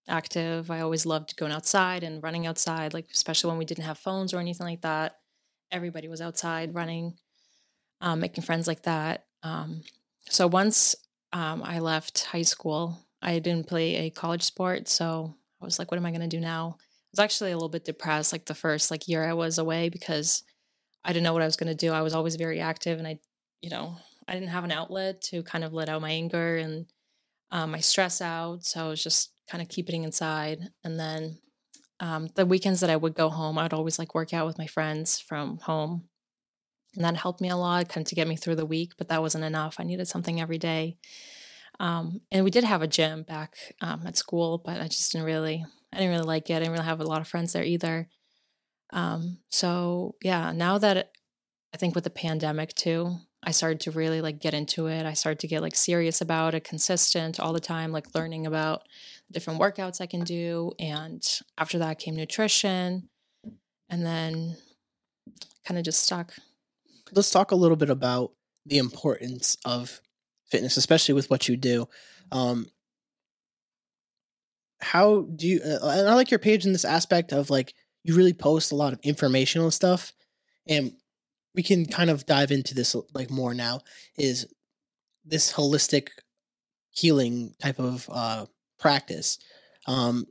[0.09, 0.71] active.
[0.71, 4.33] I always loved going outside and running outside, like especially when we didn't have phones
[4.33, 5.19] or anything like that.
[5.71, 7.15] Everybody was outside running,
[8.01, 9.27] um, making friends like that.
[9.43, 9.83] Um,
[10.29, 10.97] so once
[11.33, 14.89] um, I left high school, I didn't play a college sport.
[14.89, 16.77] So I was like, what am I going to do now?
[16.81, 19.89] I was actually a little bit depressed, like the first like year I was away
[19.91, 20.45] because
[21.05, 21.93] I didn't know what I was going to do.
[21.93, 23.19] I was always very active and I
[23.63, 23.97] you know,
[24.29, 26.87] I didn't have an outlet to kind of let out my anger and
[27.51, 28.65] um, my stress out.
[28.65, 30.59] So I was just kind of keeping it inside.
[30.85, 31.39] And then
[32.01, 34.67] um, the weekends that I would go home, I'd always like work out with my
[34.67, 36.09] friends from home.
[36.95, 39.09] And that helped me a lot, kind of to get me through the week, but
[39.09, 39.77] that wasn't enough.
[39.79, 40.99] I needed something every day.
[41.81, 45.27] Um, and we did have a gym back um, at school, but I just didn't
[45.27, 46.55] really, I didn't really like it.
[46.55, 48.09] I didn't really have a lot of friends there either.
[48.93, 51.13] Um, so yeah, now that
[51.73, 55.05] I think with the pandemic too, I started to really like get into it.
[55.05, 58.87] I started to get like serious about it, consistent all the time, like learning about
[59.31, 60.73] different workouts I can do.
[60.79, 61.27] And
[61.59, 63.09] after that came nutrition.
[63.91, 64.57] And then
[65.67, 66.33] kind of just stuck.
[67.13, 68.33] let's talk a little bit about
[68.65, 70.01] the importance of
[70.47, 71.89] fitness, especially with what you do.
[72.31, 72.69] Um,
[74.81, 75.61] how do you?
[75.63, 78.77] Uh, and I like your page in this aspect of like you really post a
[78.77, 80.13] lot of informational stuff,
[80.67, 80.93] and
[81.55, 83.81] we can kind of dive into this like more now.
[84.17, 84.47] Is
[85.25, 86.09] this holistic
[86.91, 88.47] healing type of uh,
[88.79, 89.39] practice?
[89.87, 90.27] Um,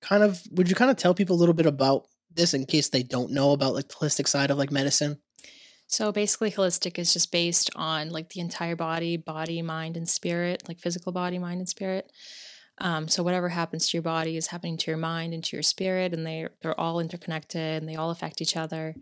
[0.00, 2.88] kind of, would you kind of tell people a little bit about this in case
[2.88, 5.18] they don't know about like the holistic side of like medicine?
[5.86, 10.62] So basically, holistic is just based on like the entire body, body, mind, and spirit,
[10.66, 12.10] like physical body, mind, and spirit.
[12.78, 15.62] Um, so whatever happens to your body is happening to your mind and to your
[15.62, 18.94] spirit, and they they're all interconnected and they all affect each other.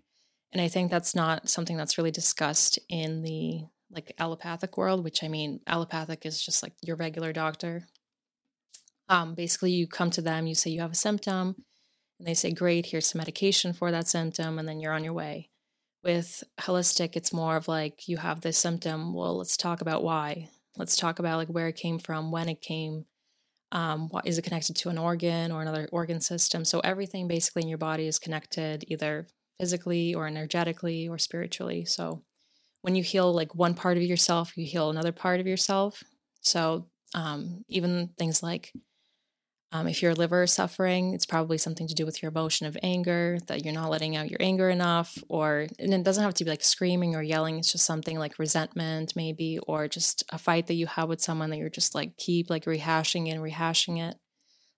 [0.53, 5.23] And I think that's not something that's really discussed in the like allopathic world, which
[5.23, 7.87] I mean, allopathic is just like your regular doctor.
[9.09, 11.57] Um, basically, you come to them, you say you have a symptom,
[12.19, 15.13] and they say, "Great, here's some medication for that symptom," and then you're on your
[15.13, 15.51] way.
[16.03, 20.51] With holistic it's more of like you have this symptom well let's talk about why.
[20.77, 23.07] Let's talk about like where it came from when it came
[23.73, 26.65] um, what is it connected to an organ or another organ system?
[26.65, 29.29] So everything basically in your body is connected either
[29.61, 32.23] physically or energetically or spiritually so
[32.83, 36.03] when you heal like one part of yourself you heal another part of yourself
[36.40, 38.73] so um, even things like
[39.73, 42.77] um, if your liver is suffering, it's probably something to do with your emotion of
[42.83, 46.44] anger, that you're not letting out your anger enough, or, and it doesn't have to
[46.44, 47.59] be like screaming or yelling.
[47.59, 51.51] It's just something like resentment, maybe, or just a fight that you have with someone
[51.51, 54.16] that you're just like keep like rehashing and rehashing it.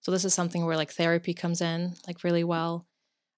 [0.02, 2.86] So, this is something where like therapy comes in like really well.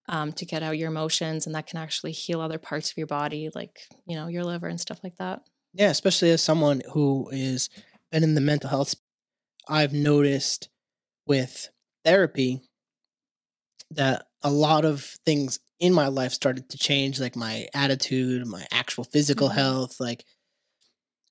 [0.09, 3.07] Um, to get out your emotions, and that can actually heal other parts of your
[3.07, 5.43] body, like you know your liver and stuff like that.
[5.73, 7.69] Yeah, especially as someone who is
[8.11, 8.95] been in the mental health,
[9.69, 10.69] I've noticed
[11.27, 11.71] with
[12.05, 12.63] therapy
[13.91, 18.67] that a lot of things in my life started to change, like my attitude, my
[18.73, 19.55] actual physical Mhm.
[19.55, 20.01] health.
[20.01, 20.25] Like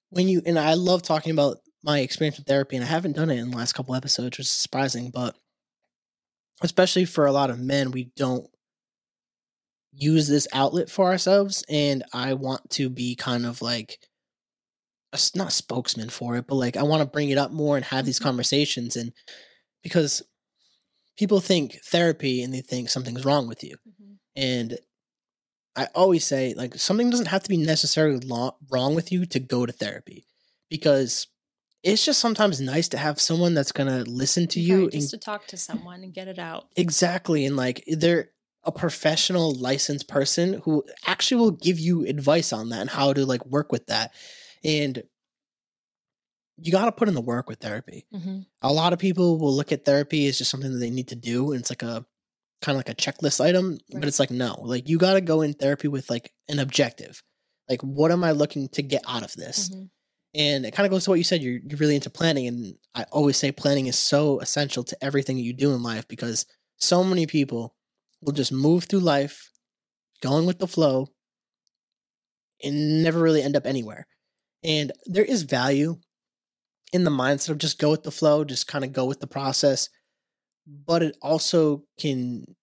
[0.10, 3.30] when you and I love talking about my experience with therapy, and I haven't done
[3.30, 5.38] it in the last couple episodes, which is surprising, but
[6.62, 8.50] especially for a lot of men, we don't
[9.96, 14.00] use this outlet for ourselves, and I want to be kind of like
[15.14, 17.86] a not spokesman for it, but like I want to bring it up more and
[17.86, 18.24] have these Mhm.
[18.24, 19.14] conversations, and
[19.84, 20.24] because
[21.18, 23.78] people think therapy and they think something's wrong with you,
[24.36, 24.80] and
[25.76, 29.40] I always say like something doesn't have to be necessarily lo- wrong with you to
[29.40, 30.26] go to therapy,
[30.70, 31.28] because
[31.84, 35.12] it's just sometimes nice to have someone that's gonna listen to you Right, and just
[35.12, 36.70] to talk to someone and get it out.
[36.76, 37.46] Exactly.
[37.46, 38.32] And like they're
[38.66, 43.26] a professional licensed person who actually will give you advice on that and how to
[43.26, 44.14] like work with that.
[44.64, 45.04] And
[46.58, 48.06] you got to put in the work with therapy.
[48.12, 51.10] hmm A lot of people will look at therapy as just something that they need
[51.10, 51.52] to do.
[51.52, 52.06] And it's like a
[52.62, 55.42] kind of like a checklist item, but it's like, no, like you got to go
[55.42, 57.22] in therapy with like an objective.
[57.70, 59.70] Like, what am I looking to get out of this?
[59.70, 59.84] hmm
[60.34, 61.42] And it kind of goes to what you said.
[61.44, 62.48] You're, you're really into planning.
[62.48, 66.46] And I always say planning is so essential to everything you do in life because
[66.78, 67.76] so many people
[68.26, 69.50] will just move through life
[70.22, 71.08] going with the flow
[72.64, 74.08] and never really end up anywhere.
[74.64, 75.98] And there is value
[76.94, 79.28] in the mindset of just go with the flow, just kind of go with the
[79.28, 79.90] process.
[80.66, 82.56] But it also can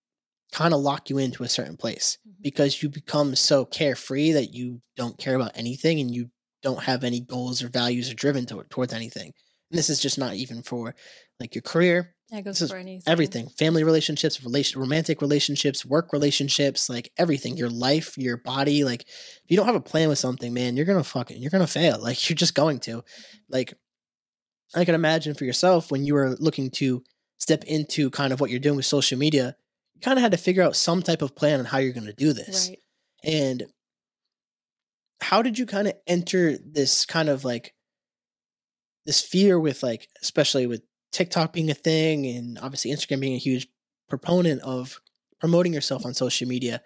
[0.52, 2.32] kind of lock you into a certain place Mhm.
[2.40, 6.30] because you become so carefree that you don't care about anything and you
[6.62, 9.32] don't have any goals or values or driven to, towards anything.
[9.70, 10.94] And this is just not even for
[11.38, 13.02] like your career, That goes This is for anything.
[13.10, 13.48] everything.
[13.48, 17.56] Family relationships relation romantic relationships work relationships like everything.
[17.56, 20.86] Your life your body like if you don't have a plan with something man you're
[20.86, 21.98] gonna fucking you're gonna fail.
[22.02, 23.02] Like you're just going to.
[23.48, 23.74] Like
[24.74, 27.02] i can imagine for yourself when you were looking to
[27.38, 29.56] step into kind of what you're doing with social media
[29.96, 32.12] you kind of had to figure out some type of plan on how you're gonna
[32.12, 32.68] do this.
[32.68, 32.78] Right.
[33.24, 33.64] and
[35.20, 37.74] how did you kind of enter this kind of like
[39.06, 40.82] this fear with like especially with
[41.12, 43.68] TikTok being a thing and obviously Instagram being a huge
[44.08, 45.00] proponent of
[45.38, 46.82] promoting yourself on social media.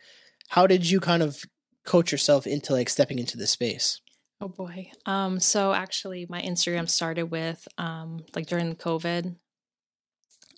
[0.48, 1.44] How did you kind of
[1.84, 4.00] coach yourself into like stepping into this space?
[4.40, 4.90] Oh boy.
[5.06, 9.36] Um, so actually my Instagram started with um like during COVID.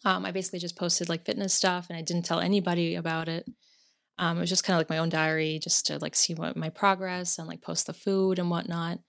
[0.04, 3.46] Um, I basically just posted like fitness stuff and I didn't tell anybody about it.
[4.18, 6.56] Um, it was just kind of like my own diary just to like see what
[6.56, 9.00] my progress and like post the food and whatnot.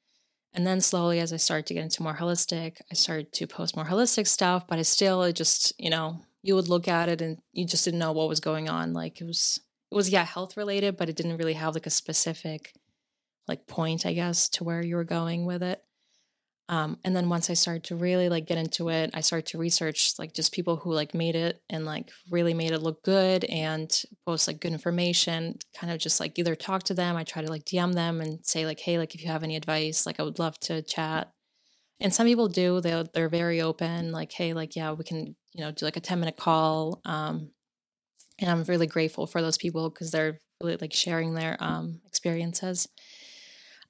[0.58, 3.76] And then slowly as I started to get into more holistic, I started to post
[3.76, 7.22] more holistic stuff, but I still it just, you know, you would look at it
[7.22, 8.92] and you just didn't know what was going on.
[8.92, 9.60] Like it was
[9.92, 12.74] it was yeah, health related, but it didn't really have like a specific
[13.48, 15.80] like point, I guess, to where you were going with it.
[16.70, 19.58] Um, and then once I started to really like get into it, I started to
[19.58, 23.46] research like just people who like made it and like really made it look good
[23.46, 23.90] and
[24.26, 25.58] post like good information.
[25.76, 28.46] Kind of just like either talk to them, I try to like DM them and
[28.46, 31.32] say like, hey, like if you have any advice, like I would love to chat.
[32.00, 34.12] And some people do; they're, they're very open.
[34.12, 37.02] Like, hey, like yeah, we can you know do like a ten minute call.
[37.06, 37.52] Um,
[38.40, 42.88] and I'm really grateful for those people because they're really like sharing their um, experiences.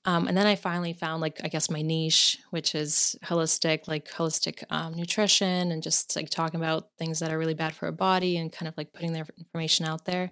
[0.07, 4.09] Um, and then I finally found like I guess my niche, which is holistic, like
[4.09, 7.91] holistic um, nutrition, and just like talking about things that are really bad for our
[7.91, 10.31] body and kind of like putting their information out there.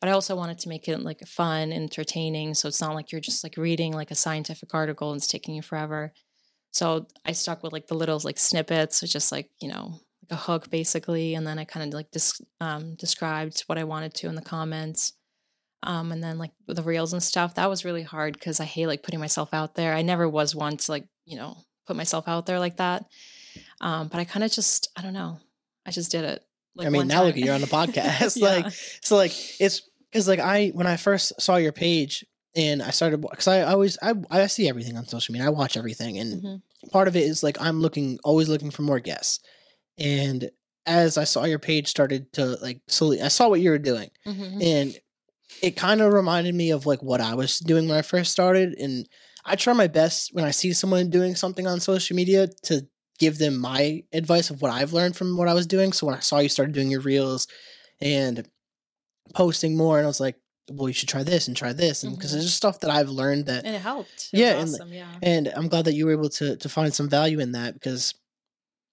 [0.00, 3.20] But I also wanted to make it like fun, entertaining, so it's not like you're
[3.20, 6.12] just like reading like a scientific article and it's taking you forever.
[6.72, 10.32] So I stuck with like the little like snippets, it's just like you know like
[10.32, 14.14] a hook basically, and then I kind of like dis- um, described what I wanted
[14.14, 15.12] to in the comments
[15.86, 18.86] um and then like the reels and stuff that was really hard because i hate
[18.86, 22.26] like putting myself out there i never was one to like you know put myself
[22.28, 23.04] out there like that
[23.80, 25.38] um but i kind of just i don't know
[25.86, 26.42] i just did it
[26.74, 27.44] like I mean, now look time.
[27.44, 28.36] you're on the podcast.
[28.40, 28.48] Yeah.
[28.48, 29.80] Like, so like it's
[30.12, 32.22] because like I when I first saw your page
[32.54, 35.46] and I started because I always I I see everything on social media.
[35.46, 36.62] I watch everything, and Mhm.
[36.92, 39.40] part of it is like I'm looking always looking for more guests.
[39.98, 40.50] And
[40.84, 44.10] as I saw your page started to like slowly, I saw what you were doing,
[44.26, 44.62] Mhm.
[44.62, 44.98] and
[45.62, 48.74] it kind of reminded me of like what I was doing when I first started.
[48.78, 49.08] And
[49.44, 52.86] I try my best when I see someone doing something on social media to
[53.18, 55.92] give them my advice of what I've learned from what I was doing.
[55.92, 57.46] So when I saw you started doing your reels
[58.00, 58.46] and
[59.34, 60.36] posting more, and I was like,
[60.70, 62.36] well, you should try this and try this, and because Mhm.
[62.36, 65.18] it's just stuff that I've learned that and it helped it Yeah, was and- yeah
[65.22, 68.14] and I'm glad that you were able to to find some value in that because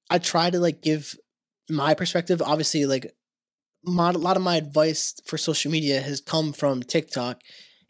[0.10, 1.16] I try to like give
[1.70, 2.42] my perspective.
[2.44, 3.16] Obviously, like
[3.86, 7.42] a lot of my advice for social media has come from TikTok,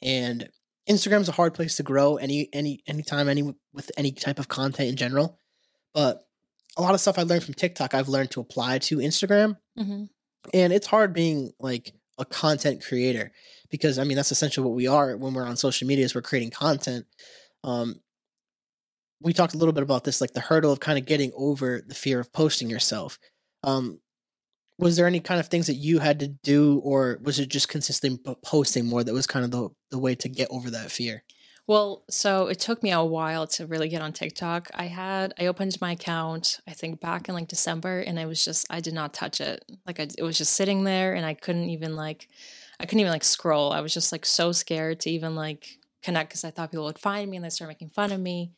[0.02, 0.50] and
[0.90, 4.90] Instagram's a hard place to grow any any anytime any with any type of content
[4.90, 5.40] in general.
[5.94, 6.26] But
[6.76, 10.06] a lot of stuff I learned from TikTok, I've learned to apply to Instagram, hmm
[10.54, 13.32] and it's hard being like a content creator
[13.70, 16.22] because I mean that's essentially what we are when we're on social media is we're
[16.22, 17.06] creating content.
[17.64, 18.02] Um,
[19.22, 21.82] we talked a little bit about this, like the hurdle of kind of getting over
[21.86, 23.18] the fear of posting yourself.
[23.64, 24.00] Um,
[24.84, 27.70] was there any kind of things that you had to do, or was it just
[27.70, 30.92] consistently p- posting more that was kind of the the way to get over that
[30.92, 31.24] fear?
[31.66, 34.70] Well, so it took me a while to really get on TikTok.
[34.74, 38.44] I had I opened my account I think back in like December, and I was
[38.44, 39.64] just I did not touch it.
[39.88, 42.28] Like I, it was just sitting there, and I couldn't even like
[42.80, 43.72] I couldn't even like scroll.
[43.72, 47.00] I was just like so scared to even like connect because I thought people would
[47.00, 48.52] find me and they start making fun of me,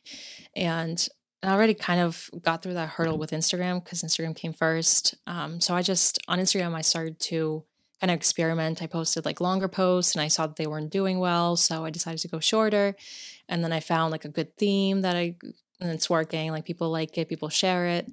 [0.56, 1.08] and
[1.42, 5.14] I already kind of got through that hurdle with Instagram because Instagram came first.
[5.26, 7.64] Um, so I just on Instagram I started to
[8.00, 8.82] kind of experiment.
[8.82, 11.56] I posted like longer posts and I saw that they weren't doing well.
[11.56, 12.94] So I decided to go shorter.
[13.48, 15.36] And then I found like a good theme that I,
[15.80, 16.50] and it's working.
[16.50, 18.10] Like people like it, people share it.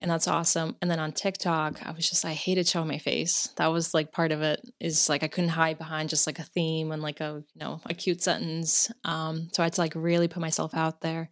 [0.00, 0.76] And that's awesome.
[0.80, 3.48] And then on TikTok, I was just, I hated showing my face.
[3.56, 6.44] That was like part of it is like I couldn't hide behind just like a
[6.44, 8.92] theme and like a, you know, a cute sentence.
[9.04, 11.30] Um, so I had to like really put myself out there.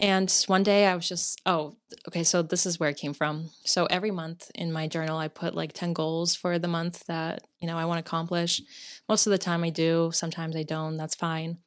[0.00, 1.76] And one day I was just, oh,
[2.08, 3.50] okay, so this is where it came from.
[3.64, 7.46] So every month in my journal, I put like 10 goals for the month that,
[7.60, 8.60] you know, I want to accomplish.
[9.08, 11.58] Most of the time I do, sometimes I don't, that's fine.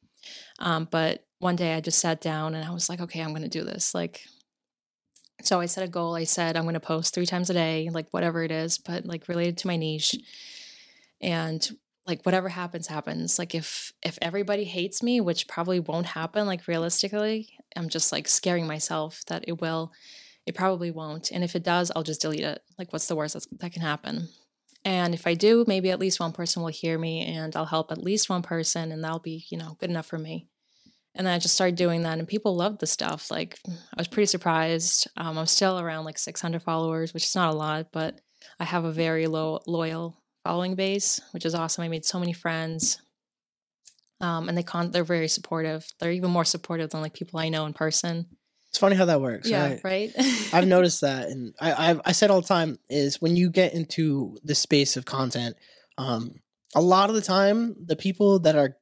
[0.58, 3.42] Um, but one day I just sat down and I was like, okay, I'm going
[3.42, 3.94] to do this.
[3.94, 4.22] Like,
[5.42, 6.16] so I set a goal.
[6.16, 9.06] I said, I'm going to post three times a day, like whatever it is, but
[9.06, 10.16] like related to my niche.
[11.20, 11.68] And
[12.08, 13.38] like whatever happens happens.
[13.38, 18.26] Like if if everybody hates me which probably won't happen like realistically i'm just like
[18.26, 19.92] scaring myself that it will
[20.46, 21.30] it probably won't.
[21.30, 22.62] And if it does i'll just delete it.
[22.78, 24.28] Like what's the worst that's, that can happen?
[24.84, 27.92] And if i do maybe at least one person will hear me and i'll help
[27.92, 30.48] at least one person and that'll be you know good enough for me.
[31.14, 33.30] And then i just started doing that and people loved the stuff.
[33.30, 35.08] Like i was pretty surprised.
[35.18, 38.18] Um, i'm still around like 600 followers which is not a lot but
[38.58, 41.84] i have a very low loyal following base, which is awesome.
[41.84, 43.00] I made so many friends.
[44.20, 45.86] Um, and they con they're very supportive.
[46.00, 48.26] They're even more supportive than like people I know in person.
[48.70, 49.48] It's funny how that works.
[49.48, 49.80] Yeah, right?
[49.84, 50.12] right.
[50.52, 53.74] I've noticed that, and I I've, I said all the time is when you get
[53.74, 55.56] into the space of content,
[55.98, 56.32] um,
[56.74, 58.76] a lot of the time the people that are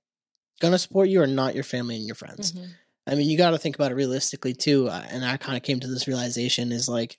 [0.60, 2.52] gonna support you are not your family and your friends.
[2.52, 2.68] Mhm.
[3.06, 4.88] I mean, you got to think about it realistically too.
[4.88, 7.18] uh, And I kind of came to this realization is like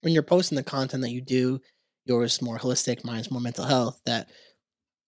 [0.00, 1.60] when you're posting the content that you do,
[2.08, 4.00] yours more holistic, mine's more mental health.
[4.06, 4.30] That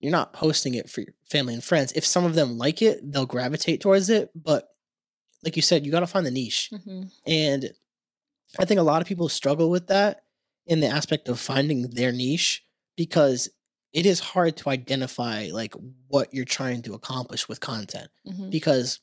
[0.01, 1.93] you're not posting it for your family and friends.
[1.93, 4.31] If some of them like it, they'll gravitate towards it.
[4.35, 4.69] But
[5.43, 6.71] like you said, you got to find the niche.
[6.73, 7.11] Mhm.
[7.27, 7.73] And
[8.59, 10.23] I think a lot of people struggle with that
[10.67, 12.63] in the aspect of finding their niche
[12.97, 13.49] because
[13.93, 15.75] it is hard to identify like
[16.09, 18.51] what you're trying to accomplish with content Mhm.
[18.51, 19.01] because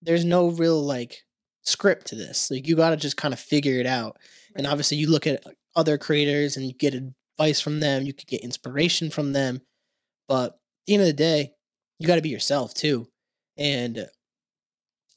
[0.00, 1.22] there's no real like
[1.62, 2.50] script to this.
[2.50, 4.18] Like you got to just kind of figure it out.
[4.56, 5.44] And obviously you look at
[5.74, 9.60] other creators and get advice from them, you could get inspiration from them.
[10.28, 11.52] But at the end of the day,
[11.98, 13.08] you got to be yourself too.
[13.56, 14.04] And uh,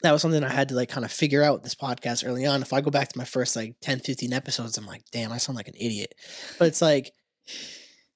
[0.01, 2.61] that was something I had to like kind of figure out this podcast early on.
[2.61, 5.37] If I go back to my first like 10, 15 episodes, I'm like, damn, I
[5.37, 6.13] sound like an idiot.
[6.59, 7.11] But it's like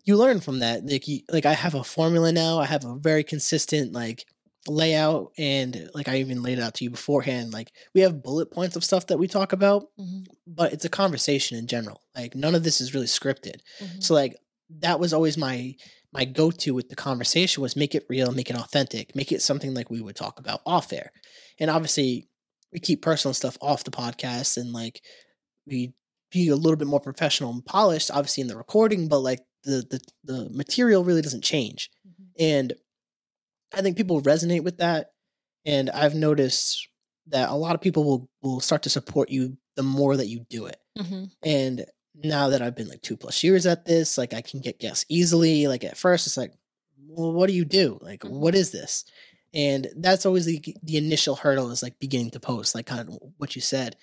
[0.03, 0.85] you learn from that.
[0.85, 2.59] Like you, like I have a formula now.
[2.59, 4.25] I have a very consistent like
[4.69, 7.51] layout and like I even laid it out to you beforehand.
[7.53, 10.25] Like we have bullet points of stuff that we talk about, Mhm.
[10.47, 12.01] but it's a conversation in general.
[12.15, 13.61] Like none of this is really scripted.
[13.81, 14.03] Mhm.
[14.03, 14.37] So like
[14.81, 15.75] that was always my
[16.11, 19.73] my go-to with the conversation was make it real, make it authentic, make it something
[19.75, 21.11] like we would talk about off air.
[21.59, 22.27] And obviously
[22.73, 25.01] we keep personal stuff off the podcast and like
[25.67, 25.93] we
[26.31, 29.83] be a little bit more professional and polished, obviously in the recording, but like the
[29.89, 31.89] the, the material really doesn't change.
[32.07, 32.25] Mhm.
[32.39, 32.73] And
[33.73, 35.11] I think people resonate with that.
[35.65, 36.87] And I've noticed
[37.27, 40.45] that a lot of people will will start to support you the more that you
[40.49, 40.77] do it.
[40.97, 41.31] Mhm.
[41.43, 44.79] And now that I've been like two plus years at this, like I can get
[44.79, 45.67] guests easily.
[45.67, 46.53] Like at first, it's like,
[47.07, 47.99] well, what do you do?
[48.01, 49.05] Like, what is this?
[49.53, 53.17] And that's always the the initial hurdle is like beginning to post, like kind of
[53.37, 53.95] what you said,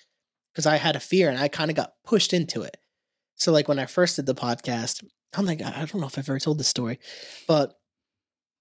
[0.53, 2.77] because I had a fear and I kind of got pushed into it.
[3.35, 5.03] So like when I first did the podcast,
[5.35, 6.99] I'm like, I don't know if I've ever told this story,
[7.47, 7.76] but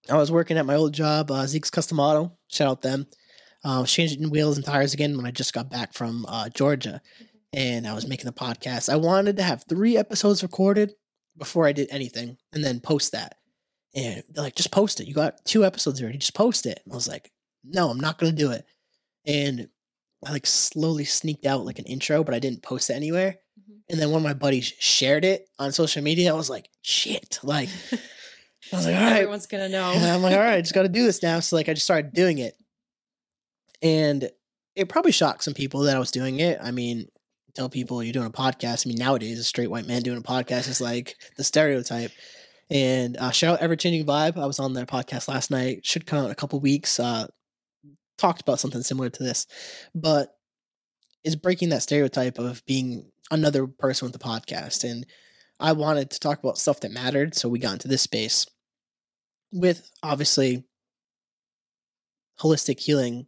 [0.09, 2.32] I was working at my old job, uh, Zeke's Custom Auto.
[2.48, 3.07] Shout out them.
[3.64, 6.48] Uh, I was changing wheels and tires again when I just got back from uh,
[6.50, 7.00] Georgia,
[7.52, 8.88] and I was making the podcast.
[8.88, 10.92] I wanted to have three episodes recorded
[11.36, 13.36] before I did anything, and then post that.
[13.94, 15.09] And they're like, "Just post it.
[15.09, 16.18] You got two episodes already.
[16.18, 17.32] Just post it." And I was like,
[17.64, 18.64] "No, I'm not gonna do it."
[19.26, 19.68] And
[20.24, 23.36] I like slowly sneaked out like an intro, but I didn't post it anywhere.
[23.59, 23.80] Mhm.
[23.90, 26.32] And then one of my buddies shared it on social media.
[26.32, 27.38] I was like, shit.
[27.42, 27.68] Like
[28.72, 29.12] I was like, all right.
[29.12, 29.92] Everyone's gonna know.
[29.92, 31.40] And I'm like, all right, I just got to do this now.
[31.40, 32.54] So like, I just started doing it,
[33.82, 34.30] and
[34.74, 36.58] it probably shocked some people that I was doing it.
[36.62, 37.08] I mean,
[37.54, 38.86] tell people you're doing a podcast.
[38.86, 42.12] I mean, nowadays a straight white man doing a podcast is like the stereotype.
[42.68, 44.38] And uh, shout out Ever Changing Vibe.
[44.38, 45.86] I was on their podcast last night.
[45.86, 47.00] Should come out in a couple weeks.
[47.00, 47.28] Uh,
[48.18, 49.46] talked about something similar to this,
[49.94, 50.34] but
[51.24, 54.88] is breaking that stereotype of being another person with the podcast.
[54.88, 55.06] And
[55.58, 58.46] I wanted to talk about stuff that mattered, so we got into this space
[59.57, 60.64] with obviously
[62.40, 63.26] holistic healing.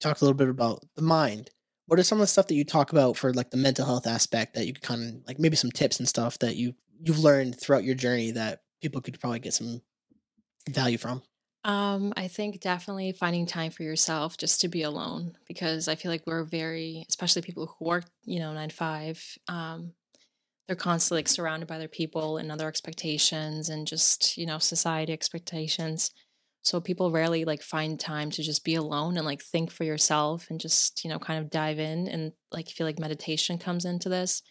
[0.00, 1.50] Talked a little bit about the mind.
[1.86, 4.06] What are some of the stuff that you talk about for like the mental health
[4.06, 7.18] aspect that you could kind of like maybe some tips and stuff that you you've
[7.18, 9.82] learned throughout your journey that people could probably get some
[10.68, 11.22] value from?
[11.64, 16.10] Um, I think definitely finding time for yourself just to be alone because I feel
[16.10, 19.92] like we're very, especially people who work, you know, nine to five, um,
[20.70, 25.12] they're constantly like, surrounded by their people and other expectations and just, you know, society
[25.12, 26.12] expectations.
[26.62, 30.46] So people rarely like find time to just be alone and like think for yourself
[30.48, 34.08] and just, you know, kind of dive in and like feel like meditation comes into
[34.08, 34.42] this.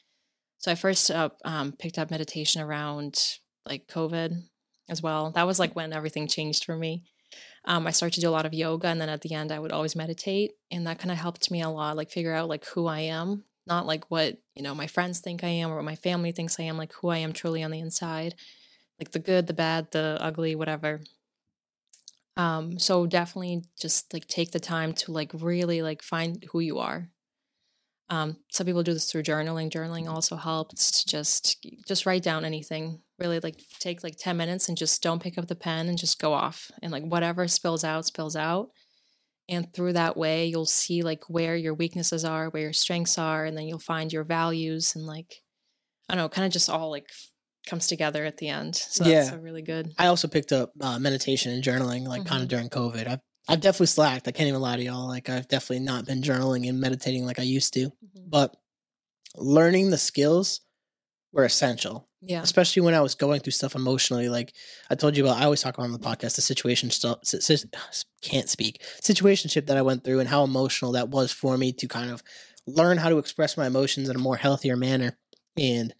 [0.58, 4.44] So I first uh, um, picked up meditation around like COVID
[4.90, 5.32] as well.
[5.32, 7.06] That was like when everything changed for me.
[7.64, 9.60] Um, I started to do a lot of yoga, and then at the end, I
[9.60, 12.66] would always meditate, and that kind of helped me a lot, like figure out like
[12.66, 15.86] who I am, not like what you know my friends think I am or what
[15.86, 18.36] my family thinks I am, like who I am truly on the inside,
[19.00, 21.02] like the good, the bad, the ugly, whatever.
[22.36, 26.80] Um, so definitely just like take the time to like really like find who you
[26.80, 27.10] are.
[28.10, 29.70] Um, some people do this through journaling.
[29.70, 34.70] Journaling also helps to just just write down anything really like take like 10 minutes
[34.70, 37.84] and just don't pick up the pen and just go off and like whatever spills
[37.84, 38.70] out spills out
[39.50, 43.44] and through that way you'll see like where your weaknesses are where your strengths are
[43.46, 45.42] and then you'll find your values and like
[46.08, 47.10] i don't know kind of just all like
[47.68, 49.36] comes together at the end so that's Yeah.
[49.36, 52.70] a really good I also picked up uh, meditation and journaling, like kind of during
[52.70, 53.08] COVID.
[53.08, 54.28] I've I've definitely slacked.
[54.28, 55.08] I can't even lie to y'all.
[55.08, 57.88] Like I've definitely not been journaling and meditating like I used to.
[57.90, 58.30] Mhm.
[58.30, 58.56] But
[59.36, 60.62] learning the skills
[61.32, 64.30] were essential, yeah especially when I was going through stuff emotionally.
[64.30, 64.54] Like
[64.90, 67.20] I told you about, I always talk about on the podcast the situation stuff.
[68.22, 71.88] Can't speak situationship that I went through and how emotional that was for me to
[71.88, 72.22] kind of
[72.68, 75.18] learn how to express my emotions in a more healthier manner.
[75.58, 75.94] And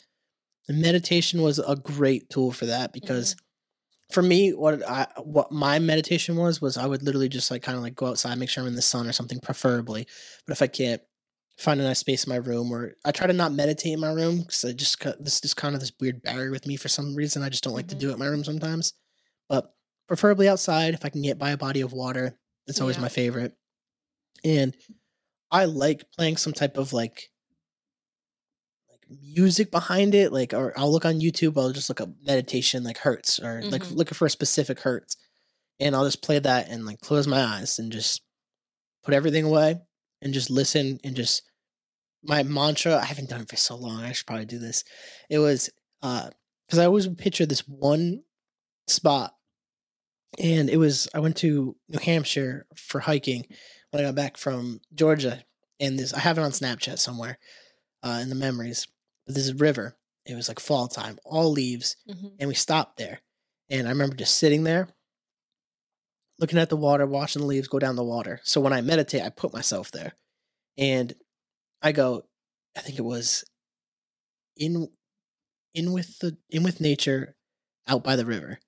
[0.70, 4.14] the meditation was a great tool for that because mm-hmm.
[4.14, 7.76] for me what i what my meditation was was i would literally just like kind
[7.76, 10.06] of like go outside make sure i'm in the sun or something preferably
[10.46, 11.02] but if i can't
[11.60, 14.12] find a nice space in my room or i try to not meditate in my
[14.12, 17.14] room because i just this is kind of this weird barrier with me for some
[17.16, 17.90] reason i just don't like Mhm.
[17.90, 18.94] to do it in my room sometimes
[19.50, 19.74] but
[20.08, 23.02] preferably outside if i can get by a body of water it's always Yeah.
[23.04, 23.58] my favorite
[24.44, 24.74] and
[25.52, 27.30] i like playing some type of like
[28.90, 32.84] like music behind it like or i'll look on youtube i'll just look up meditation
[32.84, 33.96] like hertz or like Mhm.
[33.96, 35.18] looking for a specific hertz
[35.80, 38.22] and i'll just play that and like close my eyes and just
[39.04, 39.80] put everything away
[40.22, 41.44] and just listen and just
[42.24, 44.84] my mantra i haven't done it for so long i should probably do this
[45.30, 45.70] it was
[46.02, 46.30] uh
[46.68, 48.22] because i always would picture this one
[48.88, 49.34] spot
[50.40, 53.46] and it was i went to new hampshire for hiking
[53.92, 55.44] when i got back from georgia
[55.80, 57.38] and this i have it on snapchat somewhere
[58.04, 58.88] uh in the memories
[59.26, 59.96] but a river
[60.26, 62.34] it was like fall time all leaves Mhm.
[62.40, 63.22] and we stopped there
[63.70, 64.90] and i remember just sitting there
[66.40, 69.22] looking at the water watching the leaves go down the water so when i meditate
[69.24, 70.14] i put myself there
[70.78, 71.14] and
[71.82, 72.24] i go
[72.78, 73.44] i think it was
[74.58, 74.88] in
[75.74, 77.36] in with the in with nature
[77.88, 78.60] out by the river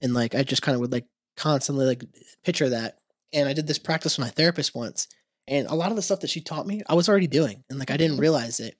[0.00, 1.06] and like i just kind of would like
[1.36, 2.04] constantly like
[2.44, 2.98] picture that
[3.32, 5.08] and i did this practice with my therapist once
[5.48, 7.78] and a lot of the stuff that she taught me i was already doing and
[7.78, 8.76] like i didn't realize it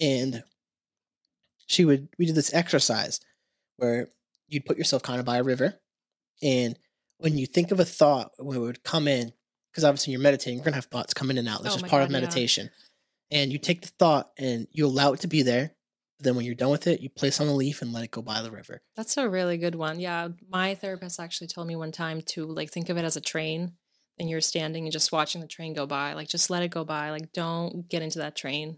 [0.00, 0.42] and
[1.66, 3.20] she would we did this exercise
[3.76, 4.10] where
[4.48, 5.74] you'd put yourself kind of by a river
[6.42, 6.78] and
[7.18, 9.32] when you think of a thought when it would come in
[9.70, 11.90] because obviously you're meditating you're gonna have thoughts come in and out that's Oh just
[11.90, 12.66] part of meditation.
[12.66, 12.78] yeah.
[13.32, 15.72] And you take the thought and you allow it to be there
[16.20, 18.22] then when you're done with it you place on a leaf and let it go
[18.22, 19.98] by the river That's a really good one.
[19.98, 23.20] Yeah, my therapist actually told me one time to like think of it as a
[23.20, 23.72] train
[24.20, 26.12] and you're standing and just watching the train go by.
[26.12, 27.10] Like just let it go by.
[27.10, 28.76] Like don't get into that train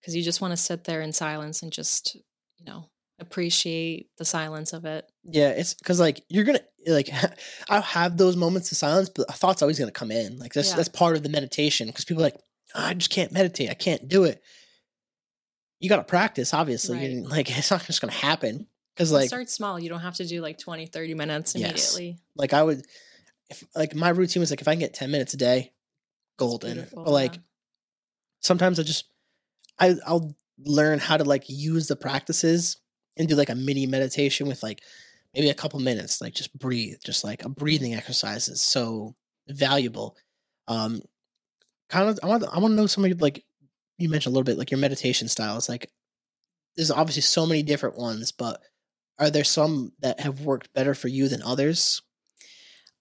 [0.00, 4.24] because you just want to sit there in silence and just, you know, appreciate the
[4.24, 5.04] silence of it.
[5.24, 7.08] yeah it's because like you're gonna like
[7.68, 10.70] i'll have those moments of silence but a thought's always gonna come in like that's
[10.70, 10.76] Yeah.
[10.76, 12.44] that's part of the meditation because people are like "Oh,
[12.74, 14.42] i just can't meditate i can't do it
[15.80, 17.10] you gotta practice obviously Right.
[17.10, 19.78] and like it's not just gonna happen because Like, start small.
[19.80, 21.94] You don't have to do like 20, 30 minutes Yes.
[21.96, 22.18] immediately.
[22.36, 22.84] like i would
[23.50, 25.72] if like my routine was like if i can get 10 minutes a day
[26.38, 27.40] golden but like yeah.
[28.40, 29.04] sometimes i just
[29.78, 32.78] i i'll learn how to like use the practices
[33.16, 34.80] and do like a mini meditation with like
[35.34, 39.16] maybe a couple minutes, like just breathe, just like a breathing exercise is so
[39.48, 40.16] valuable.
[40.68, 41.00] Um,
[41.94, 43.44] kind of, I want, I want to know some of your, like
[43.98, 45.68] you mentioned a little bit, like your meditation styles.
[45.68, 45.90] Like,
[46.76, 48.60] there's obviously so many different ones, but
[49.18, 52.02] are there some that have worked better for you than others?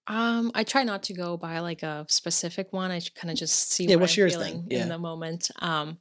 [0.05, 2.91] Um, I try not to go by like a specific one.
[2.91, 4.67] I kind of just see Yeah, what what's I'm yours feeling?
[4.69, 4.83] Yeah.
[4.83, 5.49] in the moment.
[5.59, 5.97] Um,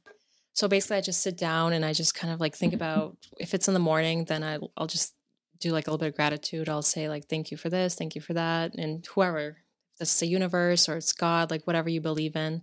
[0.53, 3.53] so basically, I just sit down and I just kind of like think about if
[3.53, 5.15] it's in the morning, then I, I'll just
[5.59, 6.69] do like a little bit of gratitude.
[6.69, 9.57] I'll say like, "Thank you for this, thank you for that," and whoever
[9.97, 12.61] this is the universe or it's God, like whatever you believe in.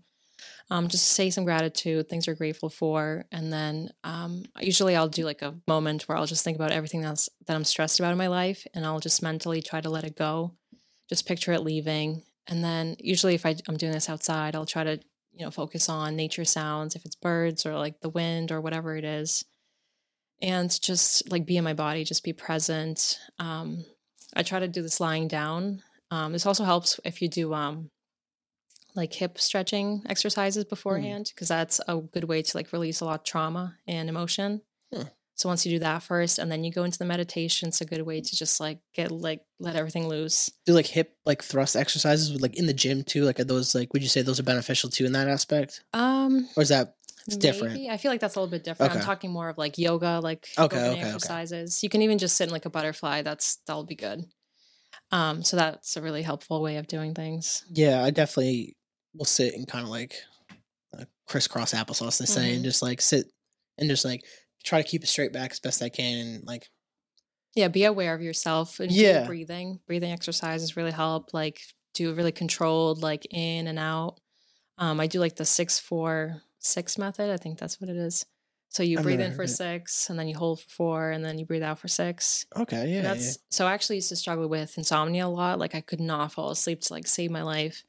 [0.68, 5.24] Um, just say some gratitude, things you're grateful for, and then um, usually I'll do
[5.24, 8.18] like a moment where I'll just think about everything else that I'm stressed about in
[8.18, 10.52] my life, and I'll just mentally try to let it go.
[11.08, 14.84] Just picture it leaving, and then usually if I, I'm doing this outside, I'll try
[14.84, 15.00] to
[15.32, 18.96] you know focus on nature sounds, if it's birds or like the wind or whatever
[18.96, 19.44] it is,
[20.42, 23.18] and just like be in my body, just be present.
[23.38, 23.84] Um,
[24.34, 25.82] I try to do this lying down.
[26.10, 27.90] Um, this also helps if you do um,
[28.94, 33.20] like hip stretching exercises beforehand because that's a good way to like release a lot
[33.20, 34.62] of trauma and emotion.
[34.92, 35.02] Hmm.
[35.34, 37.86] So once you do that first and then you go into the meditation, it's a
[37.86, 40.50] good way to just like get like let everything loose.
[40.66, 43.24] Do like hip like thrust exercises with like in the gym too?
[43.24, 45.82] Like are those like would you say those are beneficial too in that aspect?
[45.94, 46.94] Um Or is that
[47.26, 47.74] It's different.
[47.74, 47.88] maybe.
[47.88, 48.92] I feel like that's a little bit different.
[48.94, 51.00] I'm talking more of like yoga, like Okay, okay, okay.
[51.00, 51.82] exercises.
[51.82, 53.22] You can even just sit in like a butterfly.
[53.22, 54.24] That's that'll be good.
[55.12, 57.64] Um, so that's a really helpful way of doing things.
[57.70, 58.76] Yeah, I definitely
[59.14, 60.14] will sit and kind of like
[60.98, 62.64] uh, crisscross applesauce, they say, and Mhm.
[62.64, 63.32] just like sit
[63.78, 64.22] and just like
[64.64, 66.18] try to keep it straight back as best I can.
[66.18, 66.68] And like,
[67.54, 69.24] Yeah, be aware of yourself and Yeah.
[69.24, 69.80] breathing.
[69.86, 71.34] Breathing exercises really help.
[71.34, 71.60] Like
[71.94, 74.20] do really controlled, like in and out.
[74.78, 77.30] Um, I do like the six four six method.
[77.30, 78.26] I think that's what it is.
[78.70, 79.48] So you I've breathe in for it.
[79.48, 82.46] six, and then you hold for four, and then you breathe out for six.
[82.56, 83.32] okay, yeah, And yeah.
[83.32, 85.58] that's so I actually used to struggle with insomnia a lot.
[85.60, 87.84] Like I could not fall asleep to like save my life.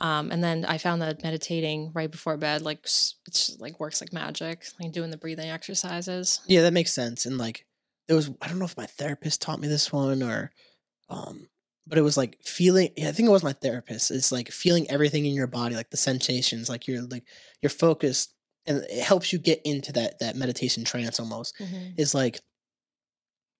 [0.00, 4.12] Um, and then I found that meditating right before bed, like it's like works like
[4.12, 4.64] magic.
[4.80, 6.40] Like doing the breathing exercises.
[6.46, 7.26] Yeah, that makes sense.
[7.26, 7.66] And like
[8.08, 10.50] there was I don't know if my therapist taught me this one or
[11.08, 11.48] um
[11.86, 14.10] but it was like feeling yeah, I think it was my therapist.
[14.10, 17.24] It's like feeling everything in your body, like the sensations, like you're like
[17.60, 18.32] you're focused
[18.66, 21.54] and it helps you get into that that meditation trance almost.
[21.96, 22.40] Is like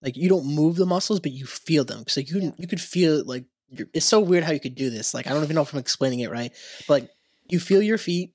[0.03, 2.05] like you don't move the muscles, but you feel them.
[2.09, 2.51] So you Yeah.
[2.57, 3.45] you could feel like
[3.95, 5.15] it's so weird how you could do this.
[5.15, 6.53] Like I don't even know if I'm explaining it right,
[6.89, 7.11] but like
[7.49, 8.35] you feel your feet,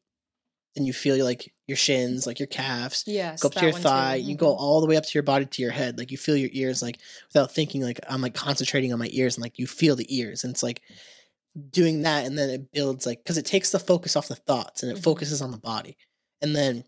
[0.78, 3.42] and you feel like your shins, like your calves, Yes.
[3.42, 4.16] go up to your thigh.
[4.16, 4.58] You go Mhm.
[4.60, 5.98] all the way up to your body to your head.
[5.98, 7.82] Like you feel your ears, like without thinking.
[7.82, 10.64] Like I'm like concentrating on my ears, and like you feel the ears, and it's
[10.64, 10.82] like
[11.70, 14.84] doing that, and then it builds like because it takes the focus off the thoughts
[14.84, 15.04] and it Mhm.
[15.04, 15.96] focuses on the body,
[16.42, 16.84] and then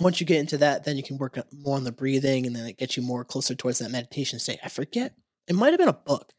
[0.00, 2.66] once you get into that, then you can work more on the breathing, and then
[2.66, 4.60] it gets you more closer towards that meditation state.
[4.62, 5.14] I forget.
[5.48, 6.32] It might have been a book.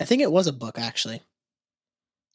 [0.00, 1.22] I think it was a book actually.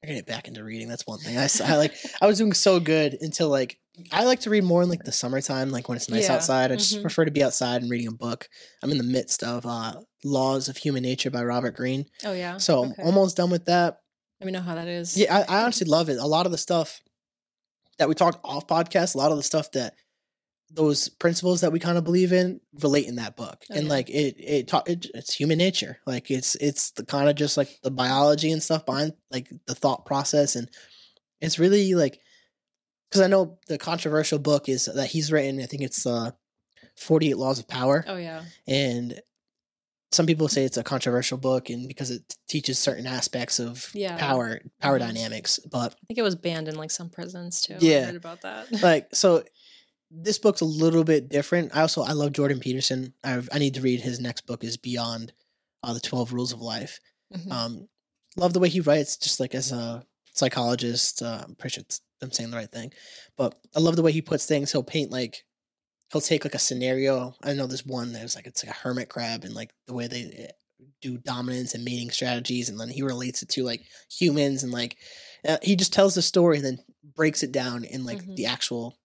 [0.04, 0.88] I get back into reading.
[0.88, 1.38] That's one thing.
[1.38, 1.94] I, I like.
[2.22, 3.80] I was doing so good until like
[4.12, 6.72] I like to read more in like the summertime, like when it's nice Yeah, outside.
[6.72, 7.02] I just mhm.
[7.02, 8.48] prefer to be outside and reading a book.
[8.84, 12.58] I'm in the midst of uh, Laws of Human Nature by Robert Greene, Oh yeah.
[12.58, 12.94] so Okay.
[13.00, 13.98] I'm almost done with that.
[14.40, 15.18] Let me know how that is.
[15.18, 16.20] Yeah, I, I honestly love it.
[16.20, 17.02] A lot of the stuff
[17.98, 19.96] that we talked off podcast, a lot of the stuff that
[20.70, 24.10] those principles that we kind of believe in relate in that book, Oh, and like
[24.10, 26.00] it, it, ta- it, it's human nature.
[26.06, 29.76] Like it's, it's the kind of just like the biology and stuff behind like the
[29.76, 30.70] thought process, and
[31.42, 32.20] it's really like
[33.10, 35.62] because I know the controversial book is that he's written.
[35.62, 36.32] I think it's uh,
[36.98, 38.44] Forty Eight Laws of Power, Oh yeah.
[38.68, 39.22] and
[40.12, 44.18] some people say it's a controversial book, and because it teaches certain aspects of Yeah.
[44.18, 45.08] power, power Mhm.
[45.08, 47.76] dynamics, but I think it was banned in like some prisons too.
[47.80, 48.10] Yeah.
[48.12, 48.82] About that.
[48.82, 49.44] like so
[50.10, 51.76] this book's a little bit different.
[51.76, 53.14] I also i love jordan peterson.
[53.24, 55.34] I i need to read his next book is beyond
[55.84, 57.00] uh, the 12 rules of life.
[57.36, 57.52] Mhm.
[57.52, 57.88] um
[58.38, 62.00] love the way he writes just like as a psychologist uh, i'm pretty sure it's,
[62.22, 62.92] i'm saying the right thing
[63.36, 64.72] but i love the way he puts things.
[64.72, 65.44] He'll paint like
[66.12, 67.36] he'll take like a scenario.
[67.44, 70.08] I know there's one there's like it's like a hermit crab and like the way
[70.08, 70.52] they eh,
[71.02, 74.96] do dominance and mating strategies and then he relates it to like humans and like
[75.48, 76.80] uh, he just tells the story and then
[77.16, 78.36] breaks it down in like Mhm.
[78.38, 78.98] the actual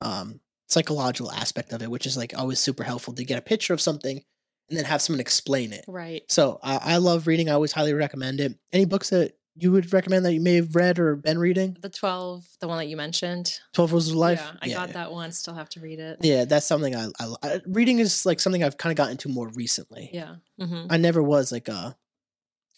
[0.00, 3.72] um psychological aspect of it which is like always super helpful to get a picture
[3.72, 4.22] of something
[4.68, 6.22] and then have someone explain it right.
[6.28, 9.92] so I, I love reading i always highly recommend it any books that you would
[9.92, 12.96] recommend that you may have read or been reading The twelve, the one that you
[12.96, 13.58] mentioned.
[13.72, 15.32] 12 rules of life Yeah, I got that one.
[15.32, 16.18] Still have to read it.
[16.20, 19.28] yeah that's something I, I, I reading is like something i've kind of gotten into
[19.28, 20.36] more recently Yeah.
[20.60, 21.96] hmm I never was like a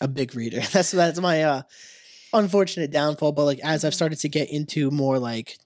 [0.00, 0.60] a big reader.
[0.72, 1.62] That's that's my uh
[2.32, 3.32] unfortunate downfall.
[3.32, 3.96] But like as I've Mhm.
[3.96, 5.58] started to get into more like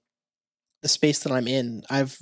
[0.84, 2.18] the space that I'm in, I've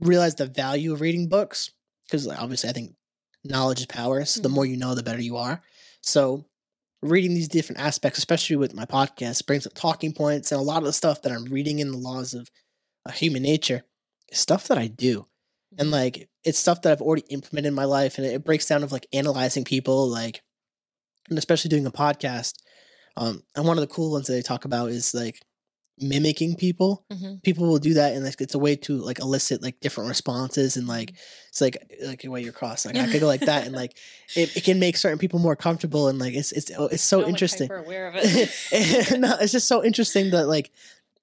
[0.00, 1.70] realized the value of reading books
[2.06, 2.94] because obviously I think
[3.44, 4.24] knowledge is power.
[4.24, 4.52] So the Mhm.
[4.52, 5.62] more you know, the better you are.
[6.02, 6.46] So
[7.02, 10.78] reading these different aspects, especially with my podcast, brings up talking points and a lot
[10.78, 12.50] of the stuff that I'm reading in the laws of
[13.06, 13.84] uh, human nature
[14.30, 15.26] is stuff that I do.
[15.78, 15.92] And Mhm.
[15.92, 18.84] like it's stuff that I've already implemented in my life, and it, it breaks down
[18.84, 20.42] of like analyzing people, like,
[21.28, 22.54] and especially doing a podcast.
[23.16, 25.40] Um, and one of the cool ones that they talk about is like
[26.00, 27.42] mimicking people Mhm.
[27.44, 30.76] people will do that and like it's a way to like elicit like different responses
[30.76, 31.48] and like Mm-hmm.
[31.50, 33.96] it's like like the way you're crossed like i could go like that and like
[34.34, 37.24] it, it can make certain people more comfortable and like it's it's oh, it's so
[37.26, 39.20] interesting aware of it.
[39.20, 40.72] no it's just so interesting that like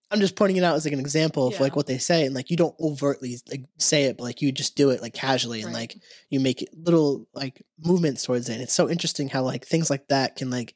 [0.10, 2.34] i'm just pointing it out as like an example of like what they say and
[2.34, 5.60] like you don't overtly like say it but like you just do it like casually
[5.62, 5.82] and Right.
[5.82, 5.98] like
[6.30, 10.08] you make little like movements towards it and it's so interesting how like things like
[10.08, 10.76] that can like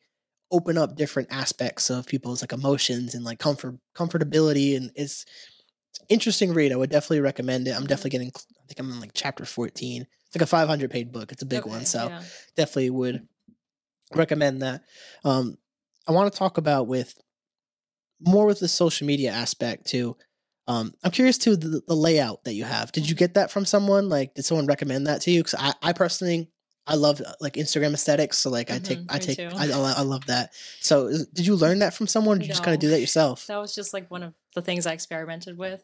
[0.52, 5.26] open up different aspects of people's like emotions and like comfort comfortability and it's,
[5.92, 7.88] it's an interesting read i would definitely recommend it i'm Mhm.
[7.88, 11.32] definitely getting i think i'm in like chapter 14 it's like a 500 page book
[11.32, 12.22] it's a big one so yeah.
[12.56, 13.28] definitely would
[14.14, 14.84] recommend that.
[15.24, 15.58] Um
[16.08, 17.16] i want to talk about with
[18.20, 20.16] more with the social media aspect too
[20.68, 23.66] um i'm curious to the, the layout that you have did you get that from
[23.66, 24.10] someone?
[24.10, 25.44] Like did someone recommend that to you?
[25.44, 26.50] Because I, I personally
[26.88, 29.40] i love uh, like instagram aesthetics so like i take Mhm, i take.
[29.40, 32.64] I, I love that so did you learn that from someone or did you just
[32.64, 35.58] kind of do that yourself That was just like one of the things I experimented
[35.58, 35.84] with.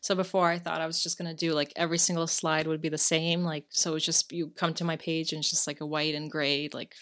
[0.00, 2.88] So before I thought I was just gonna do like every single slide would be
[2.88, 3.42] the same.
[3.44, 6.14] Like so it's just you come to my page and it's just like a white
[6.14, 6.94] and gray like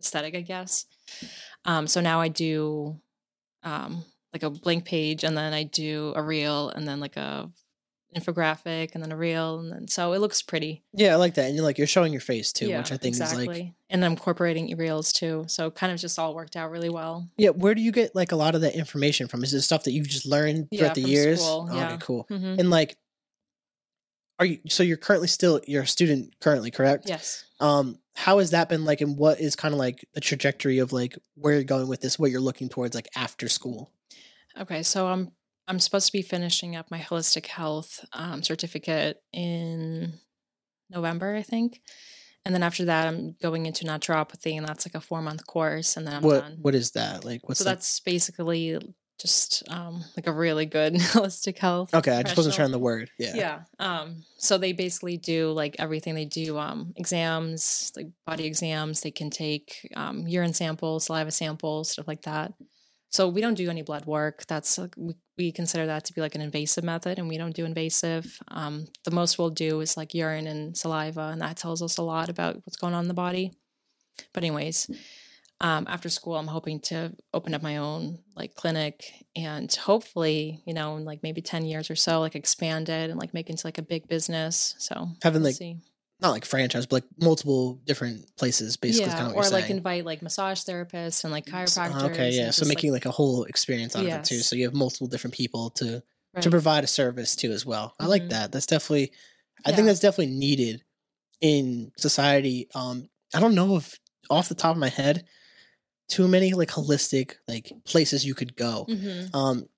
[0.00, 0.84] aesthetic, I guess.
[1.64, 3.00] Um so now I do
[3.62, 7.50] um like a blank page and then I do a reel and then like a
[8.16, 10.82] infographic and then a reel and then so it looks pretty.
[10.94, 12.96] yeah i like that and you're like you're showing your face too yeah, which i
[12.96, 13.42] think exactly.
[13.42, 15.44] is like and I'm incorporating reels too.
[15.48, 17.28] So kind of just all worked out really well.
[17.38, 19.84] yeah where do you get like a lot of that information from is it stuff
[19.84, 21.86] that you've just learned Yeah, throughout the from years school, Oh, yeah.
[21.86, 22.96] okay cool hmm and like
[24.38, 27.44] are you so you're currently still you're a student currently correct Yes.
[27.60, 30.92] um how has that been like and what is kind of like the trajectory of
[30.92, 33.90] like where you're going with this what you're looking towards like after school
[34.58, 35.30] Okay, so I'm
[35.68, 40.14] I'm supposed to be finishing up my holistic health um, certificate in
[40.90, 41.80] November, I think,
[42.44, 45.96] and then after that, I'm going into naturopathy, and that's like a four month course,
[45.96, 46.58] and then I'm what done.
[46.62, 48.78] what is that like what's so like, that's basically
[49.20, 51.92] just um, like a really good holistic health.
[51.92, 53.60] okay i just wasn't sure on the word yeah Yeah.
[53.80, 56.14] Um, so they basically do like everything.
[56.14, 59.00] They do um, exams, like body exams.
[59.00, 62.52] They can take um, urine samples, saliva samples, stuff like that.
[63.10, 64.46] So we don't do any blood work.
[64.46, 67.54] That's like, we, we consider that to be like an invasive method, and we don't
[67.54, 68.38] do invasive.
[68.48, 72.02] Um, the most we'll do is like urine and saliva, and that tells us a
[72.02, 73.52] lot about what's going on in the body.
[74.34, 74.90] But anyways,
[75.60, 80.74] um, after school, I'm hoping to open up my own like clinic and hopefully, you
[80.74, 83.66] know, in like maybe 10 years or so, like expand it and like make into
[83.66, 84.76] like a big business.
[84.78, 85.78] So having we'll like see.
[86.20, 89.66] Not like franchise but like multiple different places basically yeah, kind of or you're like
[89.66, 89.76] saying.
[89.76, 92.04] invite like massage therapists and like S- chiropractors.
[92.10, 94.38] okay yeah so making like, a whole experience out of it too.
[94.40, 96.02] So you have multiple different people to
[96.40, 97.94] to provide a service to as well.
[97.98, 98.30] I like Mhm.
[98.30, 98.52] that.
[98.52, 99.12] That's definitely
[99.66, 100.82] i think that's definitely needed
[101.40, 102.68] in society.
[102.74, 103.98] Um i don't know if
[104.30, 105.24] off the top of my head
[106.08, 108.86] too many like holistic like places you could go.
[108.88, 109.34] Mhm.
[109.34, 109.68] um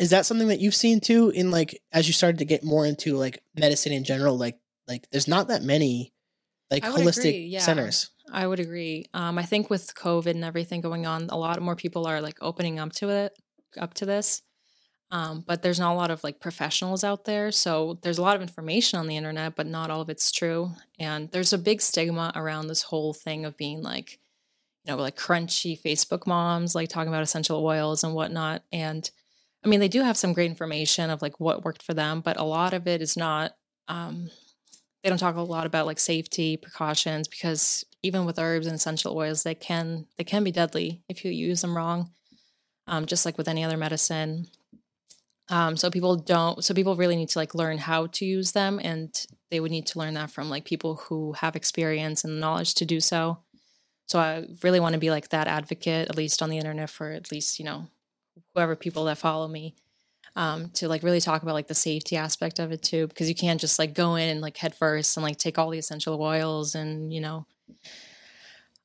[0.00, 2.86] is that something that you've seen too in like as you started to get more
[2.86, 4.58] into like medicine in general like
[4.88, 6.12] like there's not that many
[6.70, 7.60] like holistic yeah.
[7.60, 9.06] centers I would agree.
[9.14, 12.38] Um, I think with COVID and everything going on, a lot more people are like
[12.40, 13.38] opening up to it,
[13.78, 14.42] up to this.
[15.10, 17.52] Um, but there's not a lot of like professionals out there.
[17.52, 20.72] So there's a lot of information on the internet, but not all of it's true.
[20.98, 24.18] And there's a big stigma around this whole thing of being like,
[24.84, 28.62] you know, like crunchy Facebook moms, like talking about essential oils and whatnot.
[28.72, 29.08] And
[29.62, 32.38] I mean, they do have some great information of like what worked for them, but
[32.38, 33.52] a lot of it is not.
[33.88, 34.30] Um,
[35.02, 39.16] they don't talk a lot about like safety precautions because even with herbs and essential
[39.16, 42.10] oils, they can they can be deadly if you use them wrong.
[42.86, 44.48] Um, just like with any other medicine.
[45.48, 46.64] Um, so people don't.
[46.64, 49.14] So people really need to like learn how to use them, and
[49.50, 52.84] they would need to learn that from like people who have experience and knowledge to
[52.84, 53.38] do so.
[54.06, 57.10] So I really want to be like that advocate, at least on the internet, for
[57.10, 57.86] at least you know
[58.54, 59.74] whoever people that follow me
[60.36, 63.34] um, to like really talk about like the safety aspect of it too, because you
[63.34, 66.20] can't just like go in and like head first and like take all the essential
[66.20, 67.46] oils and you know.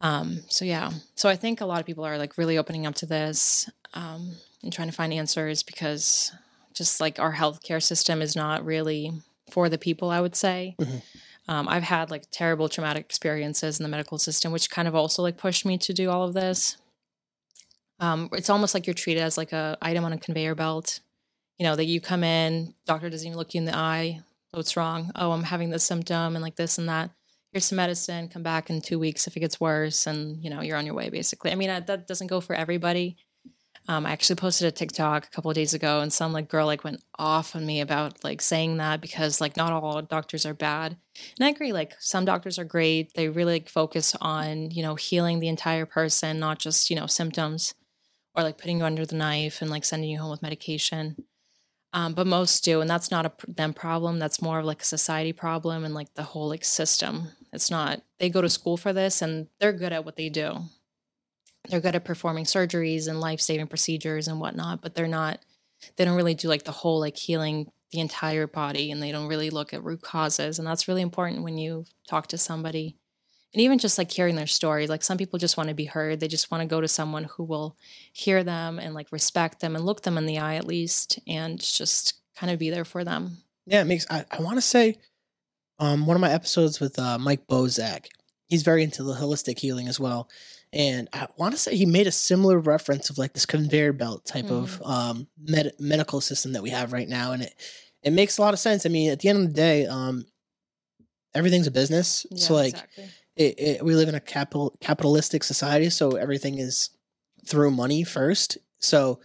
[0.02, 2.95] Um, so yeah, so I think a lot of people are like really opening up
[2.95, 6.32] to this um, and trying to find answers because
[6.74, 9.12] just like our healthcare system is not really
[9.50, 10.10] for the people.
[10.12, 10.76] I would say.
[10.80, 11.02] Mhm.
[11.50, 15.24] Um, I've had like terrible traumatic experiences in the medical system, which kind of also
[15.24, 16.76] like pushed me to do all of this.
[18.00, 21.00] Um, it's almost like you're treated as like a item on a conveyor belt
[21.58, 24.22] you know that you come in doctor doesn't even look you in the eye
[24.58, 25.12] what's wrong?
[25.16, 27.12] Oh, I'm having this symptom and like this and that.
[27.51, 28.28] Here's some medicine.
[28.28, 30.95] Come back in two weeks if it gets worse, and you know you're on your
[30.95, 31.10] way.
[31.10, 33.18] Basically, I mean I, that doesn't go for everybody.
[33.89, 36.66] Um, I actually posted a TikTok a couple of days ago, and some like girl
[36.66, 40.53] like went off on me about like saying that because like not all doctors are
[40.53, 40.97] bad,
[41.39, 41.72] and I agree.
[41.72, 45.86] Like some doctors are great; they really like, focus on you know healing the entire
[45.86, 47.76] person, not just you know symptoms,
[48.36, 51.16] or like putting you under the knife and like sending you home with medication.
[51.93, 54.19] Um, but most do, and that's not a them problem.
[54.19, 57.29] That's more of like a society problem and like the whole like system.
[57.53, 58.01] It's not.
[58.19, 60.65] They go to school for this, and they're good at what they do
[61.69, 65.39] they're good at performing surgeries and life-saving procedures and whatnot but they're not
[65.95, 69.27] they don't really do like the whole like healing the entire body and they don't
[69.27, 72.97] really look at root causes and that's really important when you talk to somebody
[73.54, 76.20] and even just like hearing their story like some people just want to be heard
[76.20, 77.76] they just want to go to someone who will
[78.12, 81.60] hear them and like respect them and look them in the eye at least and
[81.60, 84.06] just kind of be there for them Yeah, it makes.
[84.10, 84.98] I, I want to say,
[85.80, 88.08] um, one of my episodes with uh, Mike Bozak.
[88.48, 90.30] He's very into the holistic healing as well,
[90.72, 94.26] and I want to say he made a similar reference of like this conveyor belt
[94.26, 97.54] type of um med- medical system that we have right now, and it
[98.04, 98.86] it makes a lot of sense.
[98.86, 100.26] I mean, at the end of the day, um,
[101.36, 103.10] everything's a business, so like exactly.
[103.38, 106.89] It, it, we live in a capital capitalistic society, so everything is
[107.45, 108.57] through money first.
[108.79, 109.19] So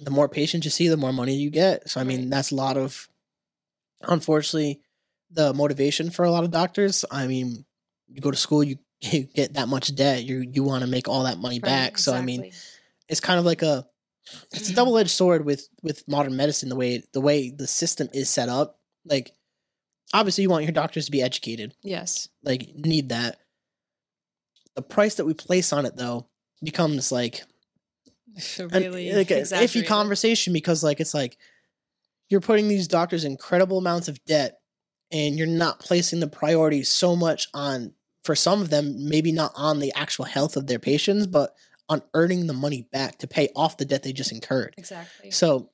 [0.00, 1.88] the more patients you see, the more money you get.
[1.88, 3.08] So I mean, that's a lot of,
[4.02, 4.80] unfortunately,
[5.30, 7.04] the motivation for a lot of doctors.
[7.10, 7.64] I mean,
[8.08, 11.08] you go to school, you, you get that much debt, you you want to make
[11.08, 11.98] all that money Right, back.
[11.98, 12.50] So I mean,
[13.08, 13.86] it's kind of like a,
[14.52, 16.68] it's a double edged sword with with modern medicine.
[16.68, 19.32] The way the way the system is set up, like
[20.12, 21.74] obviously you want your doctors to be educated.
[21.82, 22.28] Yes.
[22.42, 23.38] Like need that.
[24.74, 26.28] The price that we place on it though
[26.62, 27.42] becomes like
[28.58, 31.36] an, really eh, like an iffy conversation because like it's like
[32.28, 34.58] you're putting these doctors incredible amounts of debt
[35.10, 37.92] and you're not placing the priority so much on
[38.24, 41.54] for some of them maybe not on the actual health of their patients but
[41.88, 44.74] on earning the money back to pay off the debt they just incurred.
[44.78, 45.30] Exactly.
[45.30, 45.70] So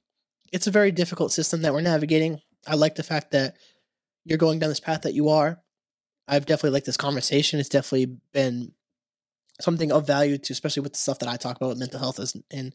[0.52, 2.40] it's a very difficult system that we're navigating.
[2.66, 3.56] I like the fact that
[4.28, 5.60] you're going down this path that you are.
[6.26, 7.58] I've definitely liked this conversation.
[7.58, 8.72] It's definitely been
[9.60, 12.20] something of value to, especially with the stuff that I talk about with mental health
[12.50, 12.74] and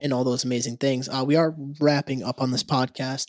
[0.00, 1.08] and all those amazing things.
[1.08, 3.26] Uh, we are wrapping up on this podcast.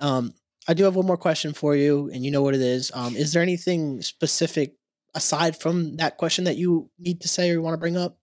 [0.00, 0.34] Um,
[0.68, 2.90] I do have one more question for you, and you know what it is.
[2.94, 4.74] Um, is there anything specific
[5.14, 8.18] aside from that question that you need to say or you want to bring up?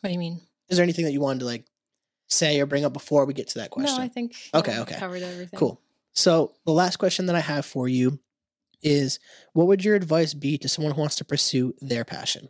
[0.00, 1.64] what do you mean Is there anything that you wanted to like
[2.28, 3.96] say or bring up before we get to that question?
[3.96, 4.96] No, I think Okay, okay.
[4.98, 5.58] covered everything.
[5.58, 5.80] Cool.
[6.14, 8.20] So the last question that I have for you
[8.82, 9.18] is
[9.52, 12.48] what would your advice be to someone who wants to pursue their passion?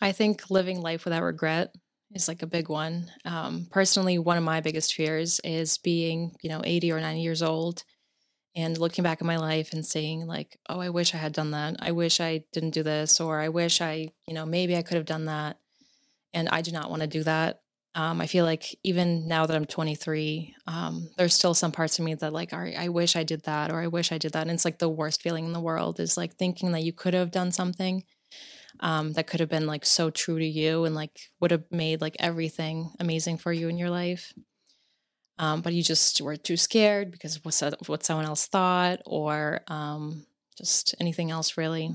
[0.00, 1.74] I think living life without regret
[2.12, 3.10] is like a big one.
[3.24, 7.42] Um, personally, one of my biggest fears is being, you know, 80 or 90 years
[7.42, 7.84] old
[8.56, 11.50] and looking back at my life and saying, like, oh, I wish I had done
[11.50, 11.76] that.
[11.80, 14.96] I wish I didn't do this, or I wish I, you know, maybe I could
[14.96, 15.58] have done that.
[16.32, 17.60] And I do not want to do that.
[17.96, 22.04] Um, I feel like even now that I'm 23, um, there's still some parts of
[22.04, 24.42] me that like, are, I wish I did that, or I wish I did that.
[24.42, 27.14] And it's like the worst feeling in the world is like thinking that you could
[27.14, 28.02] have done something
[28.80, 32.00] um, that could have been like so true to you and like would have made
[32.00, 34.32] like everything amazing for you in your life.
[35.38, 39.60] Um, but you just were too scared because of what, what someone else thought or
[39.68, 40.26] um,
[40.58, 41.94] just anything else really.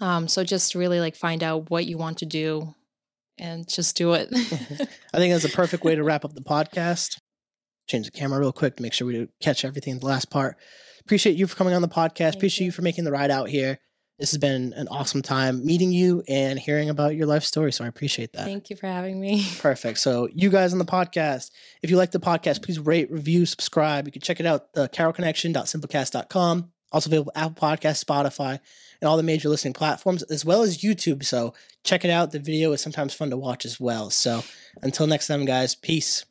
[0.00, 2.74] Um, so just really like find out what you want to do
[3.38, 4.28] and just do it.
[4.32, 7.18] I think that's a perfect way to wrap up the podcast.
[7.88, 10.56] Change the camera real quick to make sure we catch everything in the last part.
[11.02, 12.16] Appreciate you for coming on the podcast.
[12.16, 12.66] Thank Appreciate you.
[12.66, 12.72] you.
[12.72, 13.78] for making the ride out here.
[14.18, 17.70] This has been an awesome time meeting you and hearing about your life story.
[17.70, 18.46] So I appreciate that.
[18.46, 19.46] Thank you for having me.
[19.58, 19.98] Perfect.
[19.98, 21.50] So, you guys on the podcast,
[21.82, 24.06] if you like the podcast, please rate, review, subscribe.
[24.06, 26.72] You can check it out, uh, the carrollconnection.simplecast.com.
[26.92, 28.58] Also available Apple Podcast, Spotify,
[29.00, 31.24] and all the major listening platforms, as well as YouTube.
[31.24, 32.32] So, check it out.
[32.32, 34.10] The video is sometimes fun to watch as well.
[34.10, 34.42] So,
[34.82, 36.24] until next time, guys, peace.